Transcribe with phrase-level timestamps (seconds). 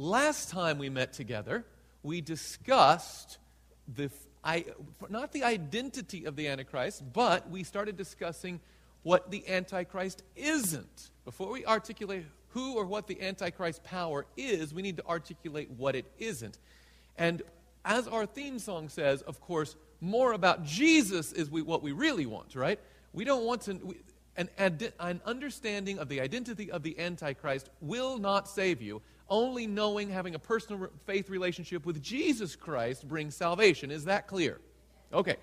[0.00, 1.64] last time we met together,
[2.02, 3.38] we discussed
[3.86, 4.10] the
[5.10, 8.58] not the identity of the Antichrist, but we started discussing
[9.02, 11.10] what the Antichrist isn't.
[11.26, 15.94] Before we articulate who or what the Antichrist power is, we need to articulate what
[15.94, 16.58] it isn't.
[17.18, 17.42] And
[17.84, 22.24] as our theme song says, of course, more about Jesus is we, what we really
[22.24, 22.80] want, right?
[23.12, 23.74] We don't want to.
[23.74, 23.96] We,
[24.36, 24.48] an,
[24.98, 29.02] an understanding of the identity of the Antichrist will not save you.
[29.30, 33.90] Only knowing, having a personal faith relationship with Jesus Christ brings salvation.
[33.90, 34.60] Is that clear?
[35.12, 35.36] Okay.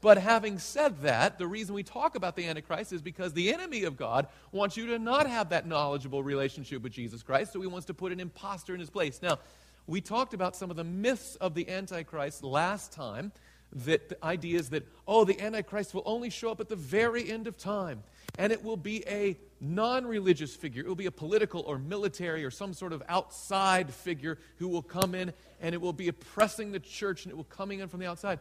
[0.00, 3.84] But having said that, the reason we talk about the Antichrist is because the enemy
[3.84, 7.66] of God wants you to not have that knowledgeable relationship with Jesus Christ, so he
[7.66, 9.20] wants to put an impostor in his place.
[9.22, 9.38] Now,
[9.86, 13.32] we talked about some of the myths of the Antichrist last time.
[13.74, 17.28] That the idea is that, oh, the Antichrist will only show up at the very
[17.28, 18.04] end of time,
[18.38, 20.82] and it will be a non religious figure.
[20.84, 24.82] It will be a political or military or some sort of outside figure who will
[24.82, 28.00] come in, and it will be oppressing the church, and it will coming in from
[28.00, 28.38] the outside.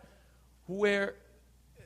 [0.67, 1.15] Where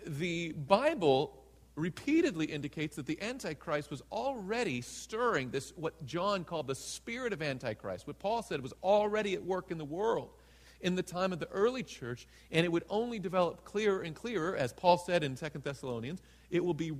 [0.05, 1.33] the Bible
[1.77, 7.41] repeatedly indicates that the Antichrist was already stirring this, what John called the spirit of
[7.41, 10.31] Antichrist, what Paul said was already at work in the world
[10.81, 14.55] in the time of the early church, and it would only develop clearer and clearer,
[14.55, 16.21] as Paul said in Second Thessalonians.
[16.49, 16.93] It will be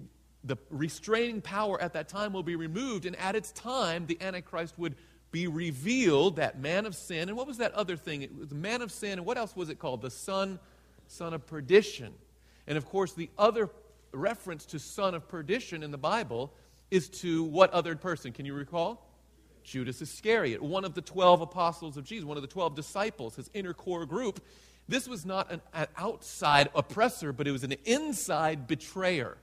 [0.43, 4.77] the restraining power at that time will be removed, and at its time, the Antichrist
[4.77, 4.95] would
[5.31, 7.27] be revealed, that man of sin.
[7.27, 8.21] And what was that other thing?
[8.21, 10.01] It was the man of sin, and what else was it called?
[10.01, 10.59] The son,
[11.07, 12.13] son of perdition.
[12.65, 13.69] And of course, the other
[14.13, 16.53] reference to son of perdition in the Bible
[16.89, 18.31] is to what other person?
[18.31, 19.06] Can you recall?
[19.67, 23.49] Judas Iscariot, one of the 12 apostles of Jesus, one of the 12 disciples, his
[23.53, 24.39] inner core group.
[24.87, 29.37] This was not an, an outside oppressor, but it was an inside betrayer.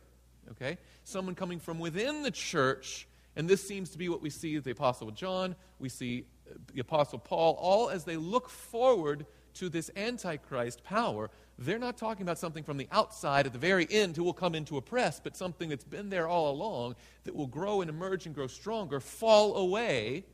[0.52, 0.78] Okay?
[1.04, 3.06] Someone coming from within the church.
[3.36, 6.80] And this seems to be what we see the Apostle John, we see uh, the
[6.80, 12.38] Apostle Paul, all as they look forward to this Antichrist power they're not talking about
[12.38, 15.36] something from the outside at the very end who will come in to oppress, but
[15.36, 19.56] something that's been there all along that will grow and emerge and grow stronger, fall
[19.56, 20.24] away,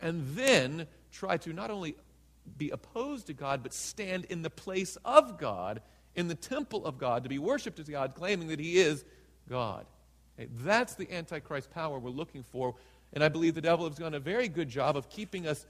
[0.00, 1.96] and then try to not only
[2.56, 5.82] be opposed to God, but stand in the place of God,
[6.14, 9.04] in the temple of God, to be worshiped as God, claiming that He is
[9.48, 9.86] God.
[10.38, 12.74] Okay, that's the Antichrist power we're looking for.
[13.12, 15.66] And I believe the devil has done a very good job of keeping us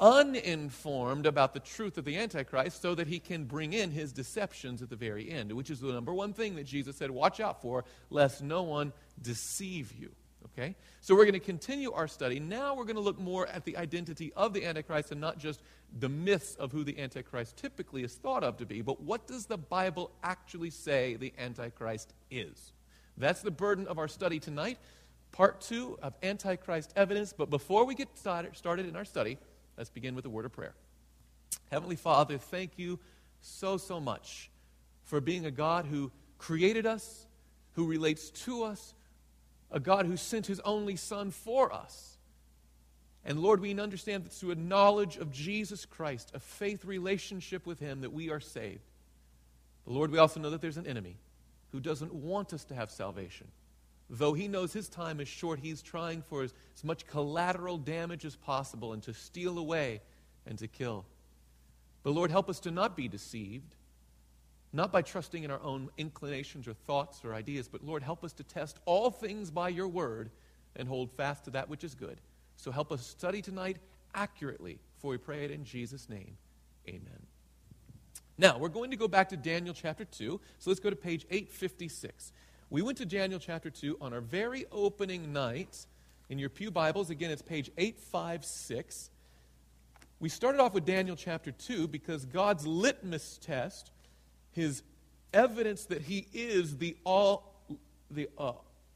[0.00, 4.82] uninformed about the truth of the Antichrist so that he can bring in his deceptions
[4.82, 7.60] at the very end, which is the number one thing that Jesus said, watch out
[7.62, 10.10] for, lest no one deceive you.
[10.44, 10.76] Okay?
[11.00, 12.38] So we're going to continue our study.
[12.38, 15.60] Now we're going to look more at the identity of the Antichrist and not just
[15.98, 19.46] the myths of who the Antichrist typically is thought of to be, but what does
[19.46, 22.72] the Bible actually say the Antichrist is?
[23.16, 24.78] That's the burden of our study tonight.
[25.32, 27.34] Part two of Antichrist evidence.
[27.36, 29.38] But before we get started in our study,
[29.78, 30.74] Let's begin with a word of prayer.
[31.70, 32.98] Heavenly Father, thank you
[33.40, 34.50] so, so much
[35.04, 37.26] for being a God who created us,
[37.74, 38.92] who relates to us,
[39.70, 42.18] a God who sent his only Son for us.
[43.24, 47.78] And Lord, we understand that through a knowledge of Jesus Christ, a faith relationship with
[47.78, 48.80] him, that we are saved.
[49.84, 51.18] But Lord, we also know that there's an enemy
[51.70, 53.46] who doesn't want us to have salvation.
[54.10, 58.24] Though he knows his time is short, he's trying for as, as much collateral damage
[58.24, 60.00] as possible and to steal away
[60.46, 61.04] and to kill.
[62.02, 63.74] But Lord, help us to not be deceived,
[64.72, 68.32] not by trusting in our own inclinations or thoughts or ideas, but Lord, help us
[68.34, 70.30] to test all things by your word
[70.74, 72.18] and hold fast to that which is good.
[72.56, 73.76] So help us study tonight
[74.14, 76.36] accurately, for we pray it in Jesus' name.
[76.88, 77.26] Amen.
[78.38, 80.40] Now, we're going to go back to Daniel chapter 2.
[80.58, 82.32] So let's go to page 856.
[82.70, 85.86] We went to Daniel chapter 2 on our very opening night.
[86.28, 89.08] In your Pew Bibles, again, it's page 856.
[90.20, 93.90] We started off with Daniel chapter 2 because God's litmus test,
[94.50, 94.82] his
[95.32, 97.54] evidence that he is the all
[98.10, 98.52] the uh,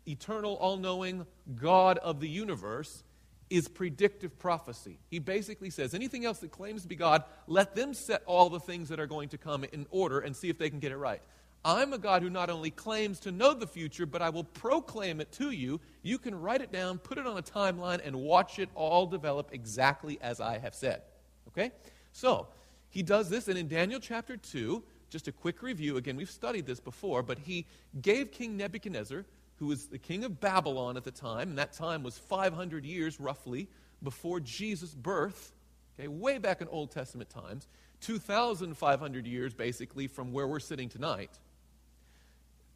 [0.06, 1.24] eternal all-knowing
[1.56, 3.02] God of the universe
[3.48, 4.98] is predictive prophecy.
[5.10, 8.60] He basically says anything else that claims to be God, let them set all the
[8.60, 10.98] things that are going to come in order and see if they can get it
[10.98, 11.22] right.
[11.64, 15.20] I'm a God who not only claims to know the future, but I will proclaim
[15.20, 15.80] it to you.
[16.02, 19.50] You can write it down, put it on a timeline, and watch it all develop
[19.52, 21.02] exactly as I have said.
[21.48, 21.70] Okay?
[22.12, 22.48] So,
[22.90, 25.98] he does this, and in Daniel chapter 2, just a quick review.
[25.98, 27.66] Again, we've studied this before, but he
[28.00, 29.24] gave King Nebuchadnezzar,
[29.56, 33.20] who was the king of Babylon at the time, and that time was 500 years
[33.20, 33.68] roughly
[34.02, 35.52] before Jesus' birth,
[35.94, 37.68] okay, way back in Old Testament times,
[38.00, 41.38] 2,500 years basically from where we're sitting tonight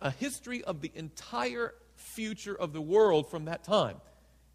[0.00, 3.96] a history of the entire future of the world from that time.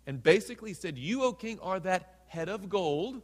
[0.07, 3.21] And basically said, You, O king, are that head of gold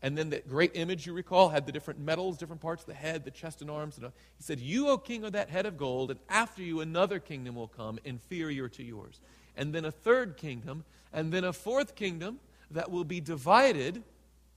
[0.00, 2.94] And then that great image you recall had the different metals, different parts of the
[2.94, 3.98] head, the chest and arms.
[3.98, 7.18] And he said, You, O king, are that head of gold, and after you another
[7.18, 9.20] kingdom will come inferior to yours.
[9.56, 12.38] And then a third kingdom, and then a fourth kingdom
[12.70, 14.04] that will be divided.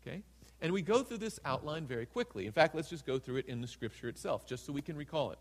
[0.06, 0.22] Okay?
[0.62, 2.46] And we go through this outline very quickly.
[2.46, 4.96] In fact, let's just go through it in the scripture itself, just so we can
[4.96, 5.40] recall it.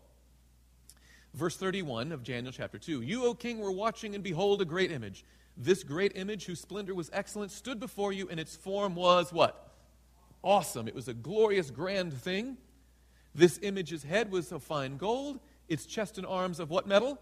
[1.33, 4.91] Verse 31 of Daniel chapter 2 You, O king, were watching, and behold, a great
[4.91, 5.23] image.
[5.57, 9.71] This great image, whose splendor was excellent, stood before you, and its form was what?
[10.43, 10.87] Awesome.
[10.87, 12.57] It was a glorious, grand thing.
[13.33, 15.39] This image's head was of fine gold,
[15.69, 17.17] its chest and arms of what metal?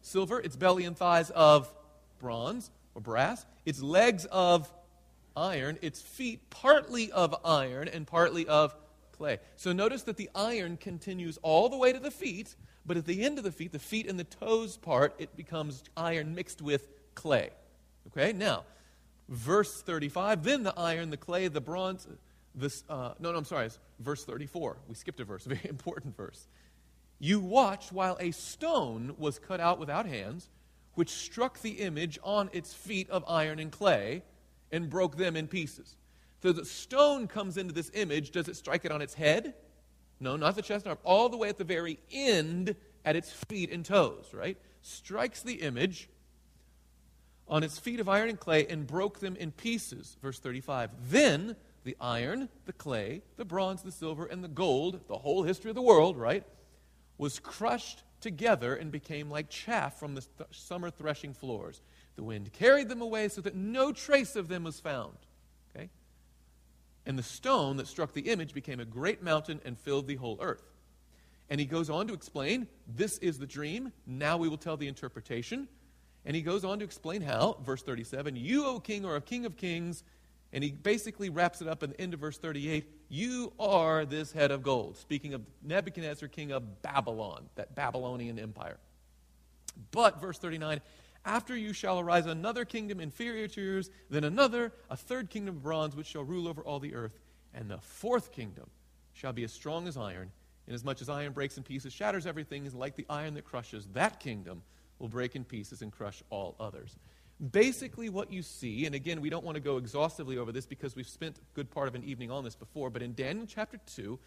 [0.00, 1.72] Silver, its belly and thighs of
[2.18, 4.72] bronze or brass, its legs of
[5.36, 8.74] iron, its feet partly of iron and partly of
[9.18, 9.38] clay.
[9.56, 12.56] So notice that the iron continues all the way to the feet,
[12.86, 15.82] but at the end of the feet, the feet and the toes part, it becomes
[15.96, 17.50] iron mixed with clay.
[18.06, 18.64] Okay, now,
[19.28, 22.06] verse 35 then the iron, the clay, the bronze,
[22.54, 24.78] this, uh, no, no, I'm sorry, it's verse 34.
[24.88, 26.46] We skipped a verse, a very important verse.
[27.18, 30.48] You watched while a stone was cut out without hands,
[30.94, 34.22] which struck the image on its feet of iron and clay
[34.70, 35.96] and broke them in pieces.
[36.42, 38.30] So the stone comes into this image.
[38.30, 39.54] Does it strike it on its head?
[40.20, 40.96] No, not the chest and.
[41.04, 44.56] All the way at the very end at its feet and toes, right?
[44.82, 46.08] Strikes the image
[47.48, 50.16] on its feet of iron and clay and broke them in pieces.
[50.22, 50.90] Verse 35.
[51.10, 55.70] Then the iron, the clay, the bronze, the silver, and the gold, the whole history
[55.70, 56.44] of the world, right,
[57.16, 61.80] was crushed together and became like chaff from the th- summer threshing floors.
[62.16, 65.16] The wind carried them away so that no trace of them was found.
[67.08, 70.38] And the stone that struck the image became a great mountain and filled the whole
[70.42, 70.62] earth.
[71.48, 73.92] And he goes on to explain this is the dream.
[74.06, 75.68] Now we will tell the interpretation.
[76.26, 79.46] And he goes on to explain how, verse 37, you, O king, are a king
[79.46, 80.04] of kings.
[80.52, 84.30] And he basically wraps it up in the end of verse 38 You are this
[84.30, 84.98] head of gold.
[84.98, 88.76] Speaking of Nebuchadnezzar, king of Babylon, that Babylonian empire.
[89.92, 90.80] But, verse 39,
[91.28, 95.62] after you shall arise another kingdom inferior to yours, then another, a third kingdom of
[95.62, 97.20] bronze, which shall rule over all the earth.
[97.52, 98.70] And the fourth kingdom
[99.12, 100.32] shall be as strong as iron,
[100.66, 103.86] inasmuch as iron breaks in pieces, shatters everything, is like the iron that crushes.
[103.92, 104.62] That kingdom
[104.98, 106.96] will break in pieces and crush all others.
[107.52, 110.96] Basically, what you see, and again, we don't want to go exhaustively over this because
[110.96, 113.78] we've spent a good part of an evening on this before, but in Daniel chapter
[113.94, 114.18] 2,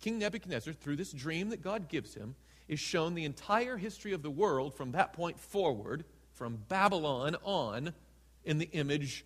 [0.00, 2.36] King Nebuchadnezzar, through this dream that God gives him,
[2.68, 7.92] is shown the entire history of the world from that point forward from Babylon on
[8.44, 9.24] in the image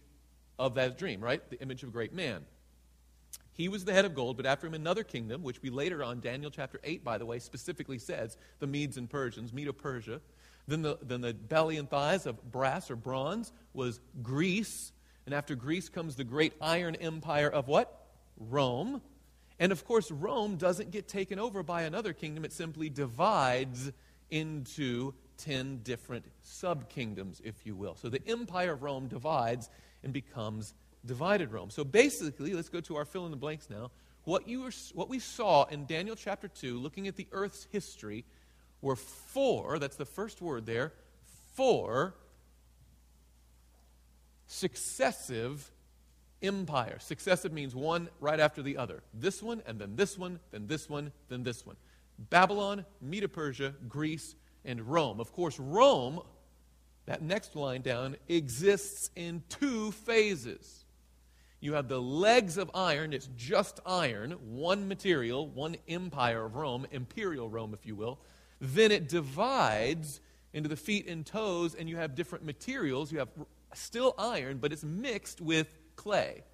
[0.58, 1.42] of that dream, right?
[1.50, 2.44] The image of a great man.
[3.52, 6.20] He was the head of gold, but after him another kingdom, which we later on,
[6.20, 10.20] Daniel chapter 8, by the way, specifically says, the Medes and Persians, Medo Persia.
[10.68, 14.92] Then the, then the belly and thighs of brass or bronze was Greece.
[15.26, 18.06] And after Greece comes the great iron empire of what?
[18.36, 19.02] Rome.
[19.58, 23.90] And of course, Rome doesn't get taken over by another kingdom, it simply divides
[24.30, 27.96] into 10 different sub kingdoms, if you will.
[27.96, 29.70] So the empire of Rome divides
[30.02, 30.74] and becomes
[31.04, 31.70] divided Rome.
[31.70, 33.90] So basically, let's go to our fill in the blanks now.
[34.24, 38.24] What, you were, what we saw in Daniel chapter 2, looking at the earth's history,
[38.82, 40.92] were four, that's the first word there,
[41.54, 42.14] four
[44.46, 45.70] successive
[46.42, 47.04] empires.
[47.04, 49.02] Successive means one right after the other.
[49.14, 51.76] This one, and then this one, then this one, then this one.
[52.18, 54.34] Babylon, Medo Persia, Greece,
[54.68, 55.18] and Rome.
[55.18, 56.20] Of course, Rome,
[57.06, 60.84] that next line down, exists in two phases.
[61.60, 66.86] You have the legs of iron, it's just iron, one material, one empire of Rome,
[66.92, 68.20] imperial Rome, if you will.
[68.60, 70.20] Then it divides
[70.52, 73.10] into the feet and toes, and you have different materials.
[73.10, 73.28] You have
[73.74, 76.44] still iron, but it's mixed with clay.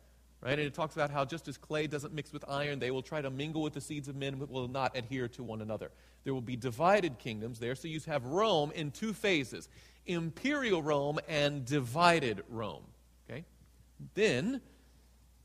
[0.41, 0.53] Right?
[0.53, 3.21] And it talks about how just as clay doesn't mix with iron, they will try
[3.23, 5.91] to mingle with the seeds of men, but will not adhere to one another.
[6.25, 7.75] There will be divided kingdoms there.
[7.75, 9.69] So you have Rome in two phases
[10.07, 12.85] imperial Rome and divided Rome.
[13.29, 13.45] Okay?
[14.15, 14.61] Then,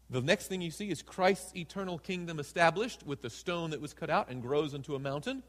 [0.09, 3.93] the next thing you see is Christ's eternal kingdom established with the stone that was
[3.93, 5.43] cut out and grows into a mountain.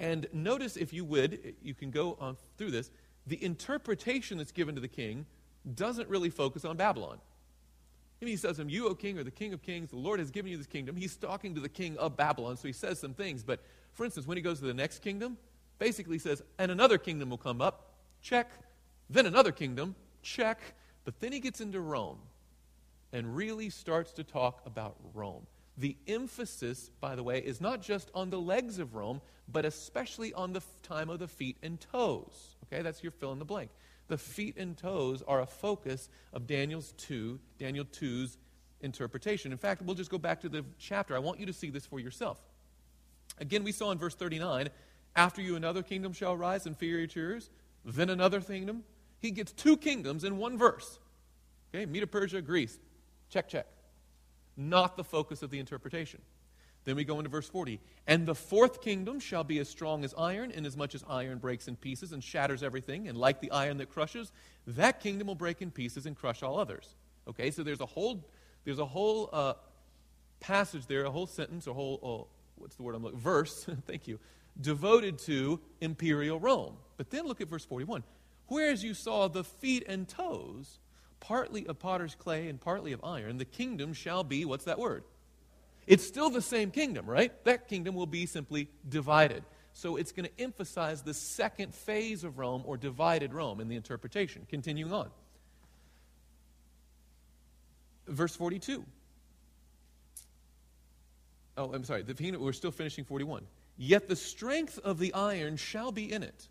[0.00, 2.90] And notice, if you would, you can go on through this,
[3.26, 5.26] the interpretation that's given to the king
[5.74, 7.18] doesn't really focus on Babylon.
[8.20, 9.90] he says to him, You, O king, are the king of kings.
[9.90, 10.96] The Lord has given you this kingdom.
[10.96, 13.42] He's talking to the king of Babylon, so he says some things.
[13.42, 13.60] But
[13.98, 15.36] for instance, when he goes to the next kingdom,
[15.80, 17.96] basically says, And another kingdom will come up.
[18.22, 18.48] Check.
[19.10, 19.96] Then another kingdom.
[20.22, 20.60] Check.
[21.04, 22.20] But then he gets into Rome
[23.12, 25.48] and really starts to talk about Rome.
[25.76, 30.32] The emphasis, by the way, is not just on the legs of Rome, but especially
[30.32, 32.54] on the time of the feet and toes.
[32.66, 33.72] Okay, that's your fill in the blank.
[34.06, 38.38] The feet and toes are a focus of Daniel's 2, Daniel 2's
[38.80, 39.50] interpretation.
[39.50, 41.16] In fact, we'll just go back to the chapter.
[41.16, 42.40] I want you to see this for yourself.
[43.40, 44.70] Again, we saw in verse 39
[45.16, 47.50] after you another kingdom shall rise inferior to yours,
[47.84, 48.84] then another kingdom.
[49.20, 50.98] He gets two kingdoms in one verse.
[51.74, 52.78] Okay, Medo Persia, Greece.
[53.28, 53.66] Check, check.
[54.56, 56.20] Not the focus of the interpretation.
[56.84, 57.80] Then we go into verse 40.
[58.06, 61.76] And the fourth kingdom shall be as strong as iron, inasmuch as iron breaks in
[61.76, 64.32] pieces and shatters everything, and like the iron that crushes,
[64.66, 66.94] that kingdom will break in pieces and crush all others.
[67.28, 68.24] Okay, so there's a whole,
[68.64, 69.54] there's a whole uh,
[70.40, 72.26] passage there, a whole sentence, a whole, oh,
[72.58, 74.18] what's the word I'm looking, verse, thank you,
[74.60, 76.76] devoted to imperial Rome.
[76.96, 78.02] But then look at verse 41.
[78.48, 80.78] Whereas you saw the feet and toes,
[81.20, 85.04] partly of potter's clay and partly of iron, the kingdom shall be, what's that word?
[85.86, 87.32] It's still the same kingdom, right?
[87.44, 89.42] That kingdom will be simply divided.
[89.72, 93.76] So it's going to emphasize the second phase of Rome or divided Rome in the
[93.76, 94.46] interpretation.
[94.50, 95.08] Continuing on.
[98.06, 98.84] Verse 42.
[101.58, 102.02] Oh, I'm sorry.
[102.02, 103.42] The, we're still finishing 41.
[103.76, 106.48] Yet the strength of the iron shall be in it,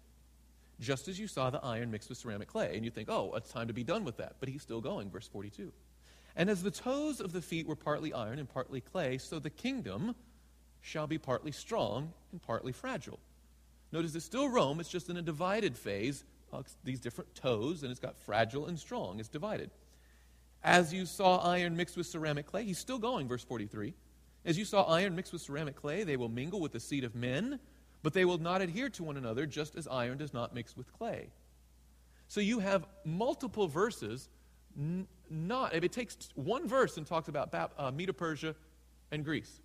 [0.80, 2.76] just as you saw the iron mixed with ceramic clay.
[2.76, 4.36] And you think, oh, it's time to be done with that.
[4.40, 5.72] But he's still going, verse 42.
[6.36, 9.50] And as the toes of the feet were partly iron and partly clay, so the
[9.50, 10.14] kingdom
[10.82, 13.20] shall be partly strong and partly fragile.
[13.92, 17.92] Notice it's still Rome, it's just in a divided phase, uh, these different toes, and
[17.92, 19.20] it's got fragile and strong.
[19.20, 19.72] It's divided.
[20.64, 23.94] As you saw iron mixed with ceramic clay, he's still going, verse 43.
[24.46, 27.16] As you saw iron mixed with ceramic clay, they will mingle with the seed of
[27.16, 27.60] men,
[28.04, 30.92] but they will not adhere to one another, just as iron does not mix with
[30.94, 31.30] clay.
[32.28, 34.30] So you have multiple verses
[34.78, 38.56] n- not, if it takes one verse and talks about uh, Medo Persia
[39.12, 39.62] and Greece,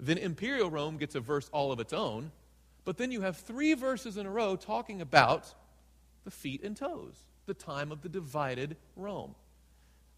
[0.00, 2.30] then Imperial Rome gets a verse all of its own,
[2.84, 5.52] but then you have three verses in a row talking about
[6.24, 9.34] the feet and toes, the time of the divided Rome.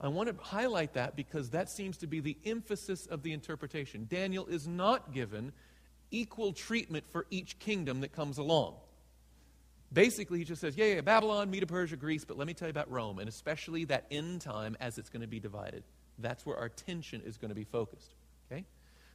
[0.00, 4.06] I want to highlight that because that seems to be the emphasis of the interpretation.
[4.08, 5.52] Daniel is not given
[6.10, 8.74] equal treatment for each kingdom that comes along.
[9.92, 12.70] Basically, he just says, yeah, yeah, Babylon, Medo Persia, Greece, but let me tell you
[12.70, 15.82] about Rome, and especially that end time as it's going to be divided.
[16.18, 18.14] That's where our attention is going to be focused.
[18.50, 18.64] Okay?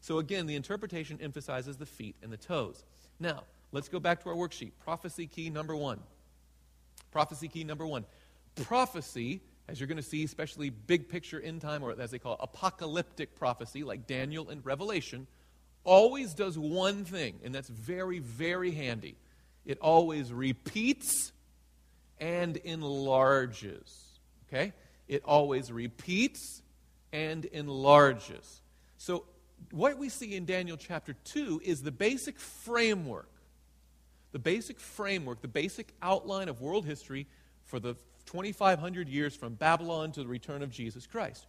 [0.01, 2.83] So again, the interpretation emphasizes the feet and the toes.
[3.19, 4.71] Now, let's go back to our worksheet.
[4.83, 5.99] Prophecy key number one.
[7.11, 8.05] Prophecy key number one.
[8.63, 12.34] Prophecy, as you're going to see, especially big picture end time, or as they call
[12.34, 15.27] it, apocalyptic prophecy, like Daniel and Revelation,
[15.84, 19.15] always does one thing, and that's very, very handy
[19.65, 21.31] it always repeats
[22.19, 24.19] and enlarges.
[24.48, 24.74] Okay?
[25.07, 26.62] It always repeats
[27.12, 28.62] and enlarges.
[28.98, 29.25] So,
[29.72, 33.29] what we see in Daniel chapter 2 is the basic framework,
[34.31, 37.25] the basic framework, the basic outline of world history
[37.63, 37.95] for the
[38.25, 41.48] 2,500 years from Babylon to the return of Jesus Christ.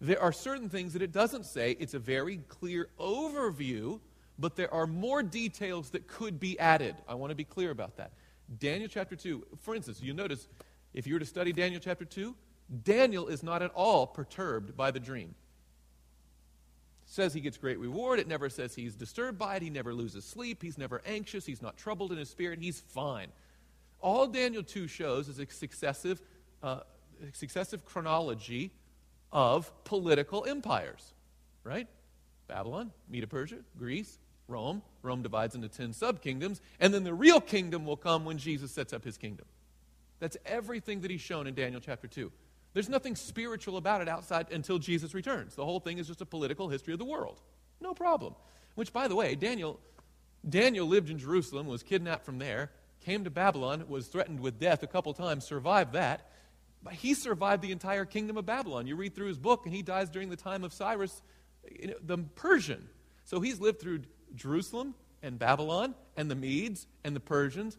[0.00, 1.76] There are certain things that it doesn't say.
[1.78, 4.00] It's a very clear overview
[4.38, 6.96] but there are more details that could be added.
[7.08, 8.12] I want to be clear about that.
[8.58, 10.48] Daniel chapter 2, for instance, you notice
[10.92, 12.34] if you were to study Daniel chapter 2,
[12.82, 15.34] Daniel is not at all perturbed by the dream.
[17.06, 18.18] Says he gets great reward.
[18.18, 19.62] It never says he's disturbed by it.
[19.62, 20.62] He never loses sleep.
[20.62, 21.46] He's never anxious.
[21.46, 22.58] He's not troubled in his spirit.
[22.58, 23.28] He's fine.
[24.04, 26.20] All Daniel 2 shows is a successive,
[26.62, 26.80] uh,
[27.32, 28.70] successive chronology
[29.32, 31.14] of political empires,
[31.64, 31.88] right?
[32.46, 34.82] Babylon, Medo Persia, Greece, Rome.
[35.00, 38.70] Rome divides into 10 sub kingdoms, and then the real kingdom will come when Jesus
[38.72, 39.46] sets up his kingdom.
[40.20, 42.30] That's everything that he's shown in Daniel chapter 2.
[42.74, 45.54] There's nothing spiritual about it outside until Jesus returns.
[45.54, 47.40] The whole thing is just a political history of the world.
[47.80, 48.34] No problem.
[48.74, 49.80] Which, by the way, Daniel,
[50.46, 52.70] Daniel lived in Jerusalem, was kidnapped from there,
[53.04, 56.30] came to Babylon, was threatened with death a couple times, survived that.
[56.82, 58.86] But he survived the entire kingdom of Babylon.
[58.86, 61.22] You read through his book, and he dies during the time of Cyrus,
[62.02, 62.88] the Persian.
[63.24, 64.02] So he's lived through
[64.34, 67.78] Jerusalem and Babylon and the Medes and the Persians.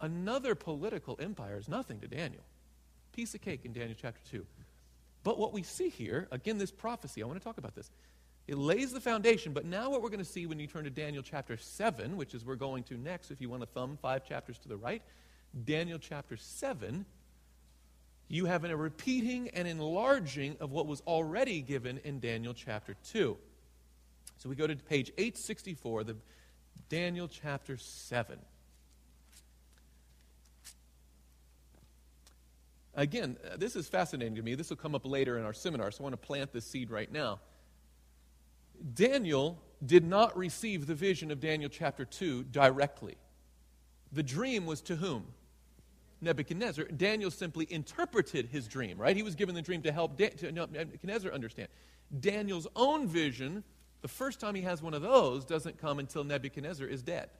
[0.00, 2.44] Another political empire is nothing to Daniel.
[3.12, 4.46] Piece of cake in Daniel chapter 2.
[5.24, 7.90] But what we see here, again, this prophecy, I want to talk about this.
[8.46, 10.90] It lays the foundation, but now what we're going to see when you turn to
[10.90, 14.26] Daniel chapter 7, which is we're going to next, if you want to thumb five
[14.26, 15.02] chapters to the right,
[15.64, 17.06] Daniel chapter 7,
[18.28, 23.36] you have a repeating and enlarging of what was already given in Daniel chapter 2.
[24.38, 26.16] So we go to page 864, the
[26.90, 28.38] Daniel chapter 7.
[32.94, 34.54] Again, this is fascinating to me.
[34.54, 36.90] This will come up later in our seminar, so I want to plant this seed
[36.90, 37.40] right now.
[38.94, 43.16] Daniel did not receive the vision of Daniel chapter 2 directly.
[44.12, 45.26] The dream was to whom?
[46.20, 46.84] Nebuchadnezzar.
[46.86, 49.16] Daniel simply interpreted his dream, right?
[49.16, 51.68] He was given the dream to help da- to Nebuchadnezzar understand.
[52.20, 53.64] Daniel's own vision,
[54.00, 57.30] the first time he has one of those, doesn't come until Nebuchadnezzar is dead.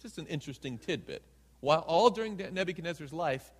[0.00, 1.22] Just an interesting tidbit.
[1.60, 3.52] While all during Nebuchadnezzar's life,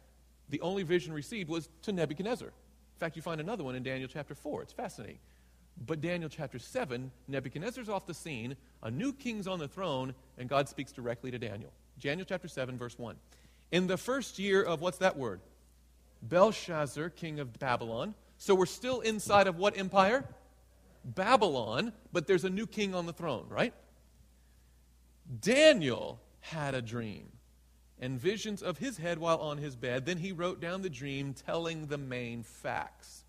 [0.49, 2.49] the only vision received was to Nebuchadnezzar.
[2.49, 4.63] In fact, you find another one in Daniel chapter 4.
[4.63, 5.19] It's fascinating.
[5.87, 10.49] But Daniel chapter 7, Nebuchadnezzar's off the scene, a new king's on the throne, and
[10.49, 11.73] God speaks directly to Daniel.
[11.99, 13.17] Daniel chapter 7, verse 1.
[13.73, 15.41] In the first year of what's that word?
[16.23, 18.15] Belshazzar, king of Babylon.
[18.37, 20.25] So we're still inside of what empire?
[21.05, 23.73] Babylon, but there's a new king on the throne, right?
[25.41, 27.29] Daniel had a dream
[28.01, 30.07] and visions of his head while on his bed.
[30.07, 33.25] Then he wrote down the dream, telling the main facts.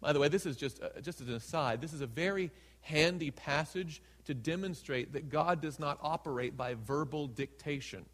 [0.00, 2.50] By the way, this is just, uh, just as an aside, this is a very
[2.82, 8.04] handy passage to demonstrate that God does not operate by verbal dictation.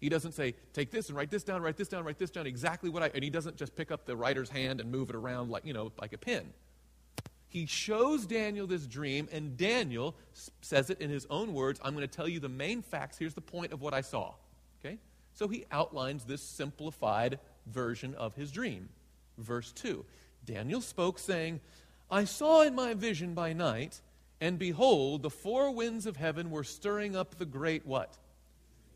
[0.00, 2.46] He doesn't say, take this and write this down, write this down, write this down,
[2.46, 5.16] exactly what I, and he doesn't just pick up the writer's hand and move it
[5.16, 6.52] around like, you know, like a pen.
[7.48, 10.14] He shows Daniel this dream, and Daniel
[10.60, 13.18] says it in his own words I'm going to tell you the main facts.
[13.18, 14.34] Here's the point of what I saw.
[14.84, 14.98] Okay?
[15.34, 18.88] So he outlines this simplified version of his dream.
[19.38, 20.04] Verse 2
[20.48, 21.60] Daniel spoke, saying,
[22.10, 24.00] I saw in my vision by night,
[24.40, 28.16] and behold, the four winds of heaven were stirring up the great what?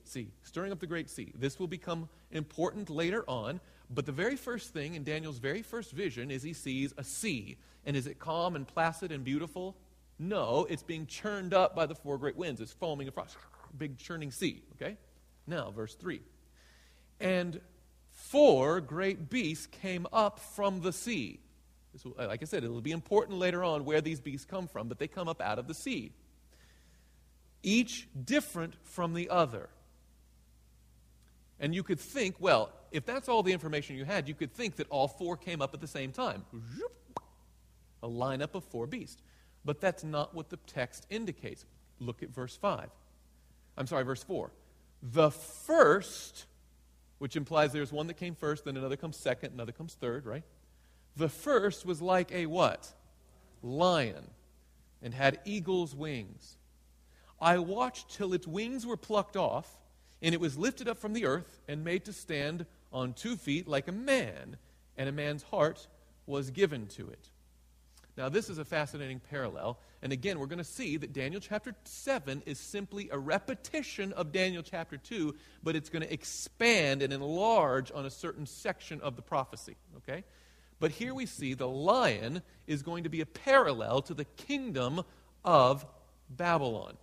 [0.04, 0.28] Sea.
[0.44, 1.30] Stirring up the great sea.
[1.38, 5.92] This will become important later on, but the very first thing in Daniel's very first
[5.92, 7.58] vision is he sees a sea.
[7.84, 9.76] And is it calm and placid and beautiful?
[10.18, 12.62] No, it's being churned up by the four great winds.
[12.62, 13.36] It's foaming across,
[13.76, 14.62] big churning sea.
[14.76, 14.96] Okay?
[15.46, 16.22] Now, verse 3.
[17.20, 17.60] And
[18.32, 21.38] four great beasts came up from the sea.
[22.16, 25.06] Like I said, it'll be important later on where these beasts come from, but they
[25.06, 26.12] come up out of the sea.
[27.62, 29.68] Each different from the other.
[31.60, 34.76] And you could think, well, if that's all the information you had, you could think
[34.76, 36.44] that all four came up at the same time.
[38.02, 39.22] A lineup of four beasts.
[39.62, 41.66] But that's not what the text indicates.
[42.00, 42.88] Look at verse 5.
[43.76, 44.50] I'm sorry, verse 4.
[45.02, 46.46] The first,
[47.22, 50.42] which implies there's one that came first, then another comes second, another comes third, right?
[51.14, 52.92] The first was like a what?
[53.62, 54.28] Lion,
[55.00, 56.56] and had eagle's wings.
[57.40, 59.78] I watched till its wings were plucked off
[60.20, 63.68] and it was lifted up from the earth and made to stand on two feet
[63.68, 64.56] like a man,
[64.96, 65.86] and a man's heart
[66.26, 67.30] was given to it.
[68.16, 69.78] Now, this is a fascinating parallel.
[70.02, 74.32] And again, we're going to see that Daniel chapter 7 is simply a repetition of
[74.32, 79.16] Daniel chapter 2, but it's going to expand and enlarge on a certain section of
[79.16, 79.76] the prophecy.
[79.98, 80.24] Okay?
[80.78, 85.02] But here we see the lion is going to be a parallel to the kingdom
[85.44, 85.86] of
[86.28, 86.96] Babylon.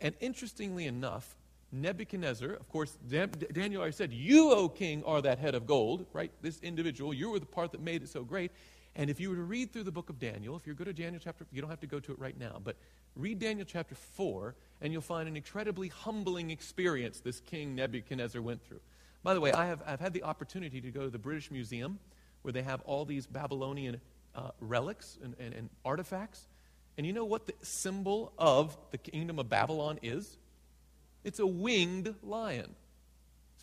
[0.00, 1.36] And interestingly enough,
[1.72, 6.32] Nebuchadnezzar, of course, Daniel already said, You, O king, are that head of gold, right?
[6.42, 8.50] This individual, you were the part that made it so great.
[8.96, 10.92] And if you were to read through the book of Daniel, if you go to
[10.92, 12.76] Daniel chapter, you don't have to go to it right now, but
[13.14, 18.64] read Daniel chapter 4, and you'll find an incredibly humbling experience this king Nebuchadnezzar went
[18.64, 18.80] through.
[19.22, 21.98] By the way, I have, I've had the opportunity to go to the British Museum,
[22.42, 24.00] where they have all these Babylonian
[24.34, 26.46] uh, relics and, and, and artifacts.
[26.96, 30.38] And you know what the symbol of the kingdom of Babylon is?
[31.22, 32.74] It's a winged lion.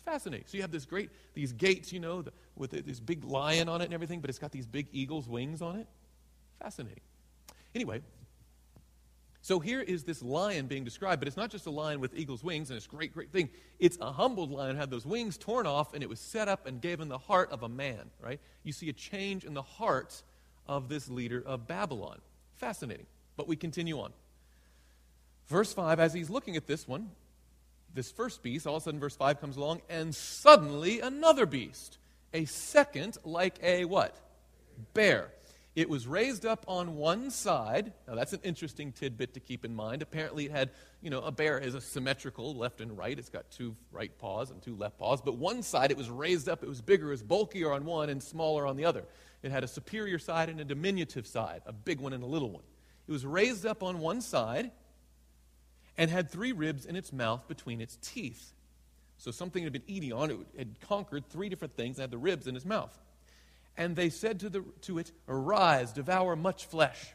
[0.08, 0.46] Fascinating.
[0.48, 3.82] So you have this great, these gates, you know, the, with this big lion on
[3.82, 5.86] it and everything, but it's got these big eagle's wings on it.
[6.62, 7.02] Fascinating.
[7.74, 8.00] Anyway,
[9.42, 12.42] so here is this lion being described, but it's not just a lion with eagle's
[12.42, 13.50] wings and this great, great thing.
[13.78, 16.80] It's a humbled lion, had those wings torn off, and it was set up and
[16.80, 18.40] given the heart of a man, right?
[18.62, 20.22] You see a change in the heart
[20.66, 22.22] of this leader of Babylon.
[22.56, 23.06] Fascinating.
[23.36, 24.14] But we continue on.
[25.48, 27.10] Verse 5, as he's looking at this one,
[27.94, 31.98] this first beast, all of a sudden, verse 5 comes along, and suddenly another beast,
[32.32, 34.16] a second, like a what?
[34.94, 35.30] Bear.
[35.78, 37.92] It was raised up on one side.
[38.08, 40.02] Now, that's an interesting tidbit to keep in mind.
[40.02, 40.70] Apparently, it had,
[41.00, 43.16] you know, a bear is a symmetrical left and right.
[43.16, 45.20] It's got two right paws and two left paws.
[45.20, 46.64] But one side, it was raised up.
[46.64, 49.04] It was bigger, it was bulkier on one and smaller on the other.
[49.42, 52.50] It had a superior side and a diminutive side, a big one and a little
[52.50, 52.64] one.
[53.06, 54.72] It was raised up on one side
[55.98, 58.54] and had three ribs in its mouth between its teeth.
[59.18, 62.18] So something had been eating on it, had conquered three different things and had the
[62.18, 62.96] ribs in its mouth.
[63.76, 67.12] And they said to, the, to it, Arise, devour much flesh.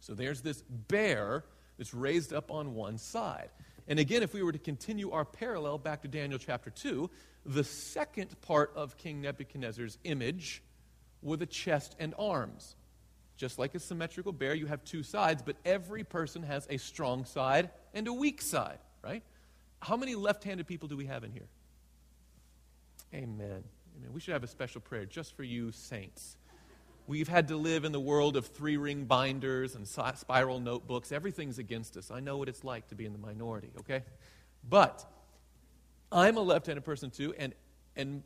[0.00, 1.44] So there's this bear
[1.76, 3.50] that's raised up on one side.
[3.86, 7.10] And again, if we were to continue our parallel back to Daniel chapter 2,
[7.44, 10.62] the second part of King Nebuchadnezzar's image
[11.22, 12.76] were the chest and arms.
[13.40, 17.24] Just like a symmetrical bear, you have two sides, but every person has a strong
[17.24, 19.22] side and a weak side, right?
[19.80, 21.48] How many left handed people do we have in here?
[23.14, 23.64] Amen.
[23.96, 24.12] Amen.
[24.12, 26.36] We should have a special prayer just for you, saints.
[27.06, 31.10] We've had to live in the world of three ring binders and spiral notebooks.
[31.10, 32.10] Everything's against us.
[32.10, 34.02] I know what it's like to be in the minority, okay?
[34.68, 35.02] But
[36.12, 37.54] I'm a left handed person too, and,
[37.96, 38.22] and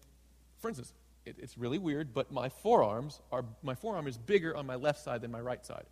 [0.58, 0.92] for instance,
[1.24, 5.02] it, it's really weird, but my forearms are, my forearm is bigger on my left
[5.02, 5.86] side than my right side.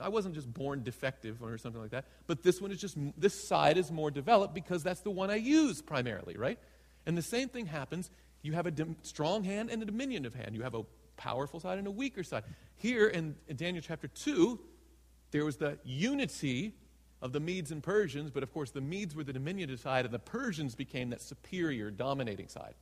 [0.00, 3.46] I wasn't just born defective or something like that, but this one is just, this
[3.46, 6.58] side is more developed because that's the one I use primarily, right?
[7.06, 8.10] And the same thing happens.
[8.42, 10.54] You have a dim, strong hand and a diminutive hand.
[10.54, 10.82] You have a
[11.16, 12.42] powerful side and a weaker side.
[12.76, 14.58] Here in, in Daniel chapter 2,
[15.30, 16.74] there was the unity
[17.22, 20.12] of the Medes and Persians, but of course the Medes were the diminutive side and
[20.12, 22.74] the Persians became that superior, dominating side.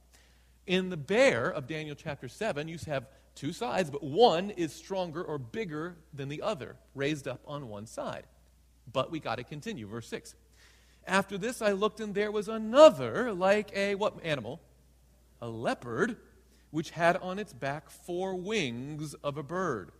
[0.66, 5.22] In the bear of Daniel chapter 7, you have two sides, but one is stronger
[5.22, 8.24] or bigger than the other, raised up on one side.
[8.92, 9.86] But we got to continue.
[9.86, 10.34] Verse 6.
[11.06, 14.60] After this, I looked, and there was another, like a what animal?
[15.40, 16.16] A leopard,
[16.70, 19.90] which had on its back four wings of a bird.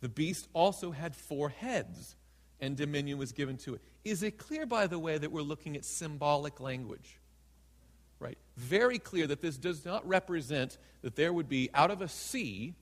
[0.00, 2.14] The beast also had four heads,
[2.60, 3.80] and dominion was given to it.
[4.04, 7.18] Is it clear, by the way, that we're looking at symbolic language?
[8.20, 8.38] Right?
[8.56, 12.74] Very clear that this does not represent that there would be, out of a sea,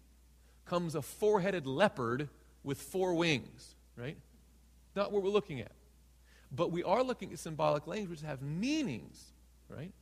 [0.64, 2.28] comes a four headed leopard
[2.64, 4.16] with four wings, right?
[4.94, 5.72] Not what we're looking at.
[6.50, 9.22] But we are looking at symbolic language that have meanings,
[9.68, 9.92] right?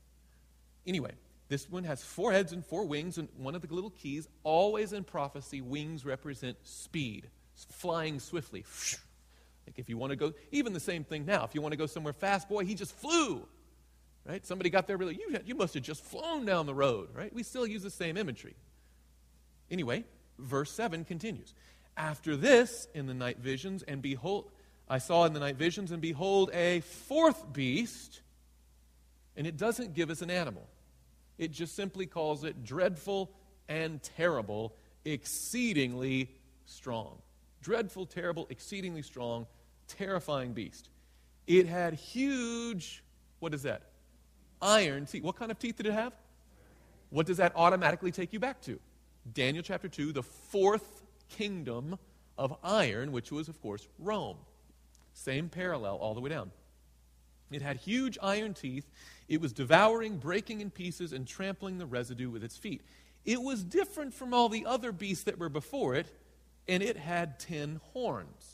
[0.87, 1.13] Anyway,
[1.49, 4.93] this one has four heads and four wings, and one of the little keys, always
[4.93, 7.29] in prophecy, wings represent speed,
[7.71, 8.65] flying swiftly.
[9.67, 11.79] Like if you want to go, even the same thing now, if you want to
[11.79, 13.47] go somewhere fast, boy, he just flew.
[14.27, 14.45] Right?
[14.47, 17.33] Somebody got there really, you, you must have just flown down the road, right?
[17.33, 18.55] We still use the same imagery.
[19.71, 20.05] Anyway,
[20.39, 21.53] verse 7 continues.
[21.97, 24.51] After this, in the night visions, and behold,
[24.89, 28.23] I saw in the night visions, and behold, a fourth beast,
[29.37, 30.67] and it doesn't give us an animal.
[31.39, 33.31] It just simply calls it dreadful
[33.69, 36.31] and terrible, exceedingly
[36.67, 37.19] strong.
[37.63, 39.47] Dreadful, terrible, exceedingly strong,
[39.89, 40.89] terrifying beast.
[41.47, 43.03] It had huge,
[43.39, 43.83] what is that?
[44.65, 45.23] Iron teeth.
[45.23, 46.15] What kind of teeth did it have?
[47.11, 48.81] What does that automatically take you back to?
[49.33, 51.99] Daniel chapter 2, the fourth kingdom
[52.37, 54.39] of iron, which was, of course, Rome.
[55.13, 56.51] Same parallel all the way down.
[57.51, 58.91] It had huge iron teeth.
[59.29, 62.83] It was devouring, breaking in pieces, and trampling the residue with its feet.
[63.25, 66.07] It was different from all the other beasts that were before it,
[66.67, 68.54] and it had ten horns.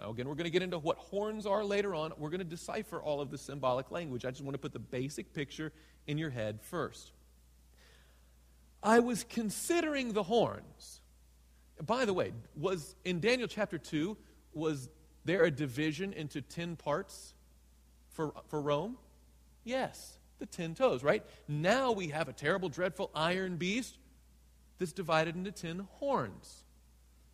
[0.00, 2.12] Now, again, we're going to get into what horns are later on.
[2.16, 4.24] We're going to decipher all of the symbolic language.
[4.24, 5.72] I just want to put the basic picture
[6.06, 7.12] in your head first.
[8.82, 11.02] I was considering the horns.
[11.84, 14.16] By the way, was in Daniel chapter 2,
[14.54, 14.88] was
[15.26, 17.34] there a division into 10 parts
[18.12, 18.96] for, for Rome?
[19.64, 21.22] Yes, the 10 toes, right?
[21.46, 23.98] Now we have a terrible, dreadful iron beast
[24.78, 26.64] that's divided into 10 horns.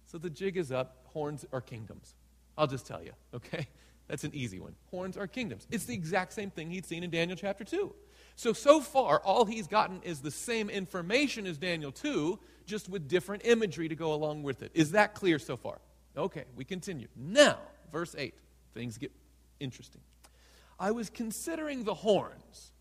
[0.07, 1.07] So the jig is up.
[1.13, 2.15] Horns are kingdoms.
[2.57, 3.67] I'll just tell you, okay?
[4.09, 4.75] That's an easy one.
[4.91, 5.67] Horns are kingdoms.
[5.71, 7.93] It's the exact same thing he'd seen in Daniel chapter 2.
[8.37, 13.09] So, so far, all he's gotten is the same information as Daniel 2, just with
[13.09, 14.71] different imagery to go along with it.
[14.75, 15.79] Is that clear so far?
[16.17, 17.09] Okay, we continue.
[17.17, 17.59] Now,
[17.91, 18.35] verse 8.
[18.75, 19.11] Things get
[19.59, 20.03] interesting.
[20.79, 22.73] I was considering the horns,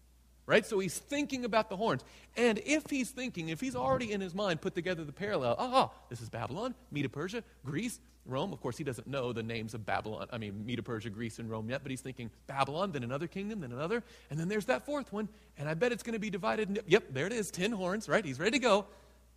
[0.45, 0.65] right?
[0.65, 2.03] So he's thinking about the horns.
[2.35, 5.91] And if he's thinking, if he's already in his mind put together the parallel, ah,
[6.09, 8.53] this is Babylon, Medo Persia, Greece, Rome.
[8.53, 11.49] Of course, he doesn't know the names of Babylon, I mean, Medo Persia, Greece, and
[11.49, 14.85] Rome yet, but he's thinking Babylon, then another kingdom, then another, and then there's that
[14.85, 16.83] fourth one, and I bet it's going to be divided.
[16.88, 18.25] Yep, there it is, ten horns, right?
[18.25, 18.85] He's ready to go.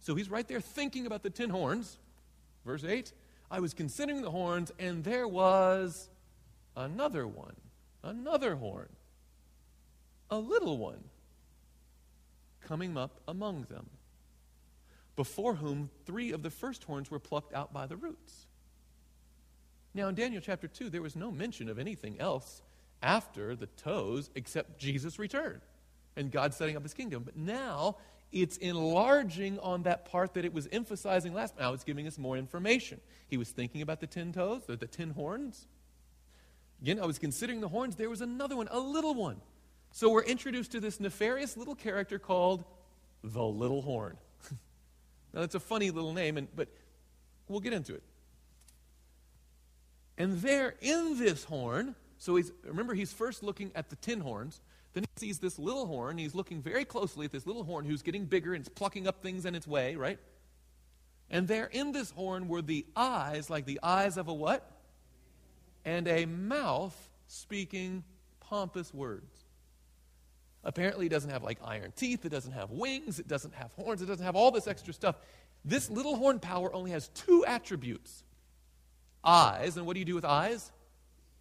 [0.00, 1.98] So he's right there thinking about the ten horns.
[2.64, 3.12] Verse 8
[3.50, 6.08] I was considering the horns, and there was
[6.76, 7.56] another one,
[8.02, 8.88] another horn,
[10.30, 11.04] a little one,
[12.60, 13.88] coming up among them,
[15.16, 18.47] before whom three of the first horns were plucked out by the roots.
[19.94, 22.62] Now, in Daniel chapter 2, there was no mention of anything else
[23.02, 25.60] after the toes except Jesus' return
[26.16, 27.22] and God setting up his kingdom.
[27.24, 27.96] But now
[28.32, 31.58] it's enlarging on that part that it was emphasizing last.
[31.58, 33.00] Now it's giving us more information.
[33.28, 35.66] He was thinking about the ten toes, the, the ten horns.
[36.82, 37.96] Again, I was considering the horns.
[37.96, 39.40] There was another one, a little one.
[39.92, 42.64] So we're introduced to this nefarious little character called
[43.24, 44.16] the little horn.
[45.32, 46.68] now that's a funny little name, and, but
[47.48, 48.02] we'll get into it.
[50.18, 54.60] And there in this horn, so he's remember he's first looking at the ten horns.
[54.92, 56.18] Then he sees this little horn.
[56.18, 59.22] He's looking very closely at this little horn who's getting bigger and it's plucking up
[59.22, 60.18] things in its way, right?
[61.30, 64.68] And there in this horn were the eyes, like the eyes of a what?
[65.84, 66.96] And a mouth
[67.28, 68.02] speaking
[68.40, 69.32] pompous words.
[70.64, 74.02] Apparently, it doesn't have like iron teeth, it doesn't have wings, it doesn't have horns,
[74.02, 75.16] it doesn't have all this extra stuff.
[75.64, 78.24] This little horn power only has two attributes
[79.24, 79.76] eyes.
[79.76, 80.70] And what do you do with eyes?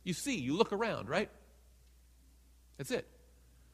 [0.03, 1.29] You see, you look around, right?
[2.77, 3.07] That's it.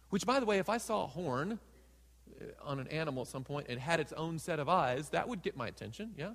[0.10, 1.60] Which, by the way, if I saw a horn
[2.42, 5.28] uh, on an animal at some point and had its own set of eyes, that
[5.28, 6.32] would get my attention, yeah?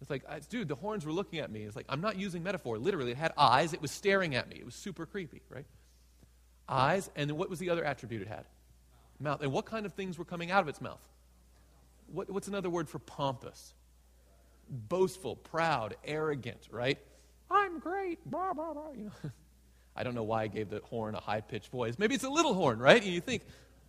[0.00, 1.62] It's like, dude, the horns were looking at me.
[1.62, 2.78] It's like, I'm not using metaphor.
[2.78, 3.72] Literally, it had eyes.
[3.72, 4.56] It was staring at me.
[4.56, 5.66] It was super creepy, right?
[6.68, 7.10] Eyes.
[7.16, 8.44] And then what was the other attribute it had?
[9.18, 9.42] Mouth.
[9.42, 11.00] And what kind of things were coming out of its mouth?
[12.12, 13.74] What, what's another word for pompous?
[14.70, 16.98] Boastful, proud, arrogant, right?
[17.50, 18.92] I'm great, blah, blah, blah.
[18.92, 19.30] You know?
[19.96, 21.96] I don't know why I gave the horn a high pitched voice.
[21.98, 23.02] Maybe it's a little horn, right?
[23.02, 23.42] And you think,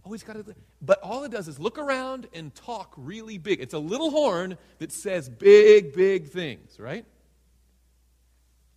[0.06, 0.46] oh, he's got a.
[0.82, 3.62] But all it does is look around and talk really big.
[3.62, 7.06] It's a little horn that says big, big things, right?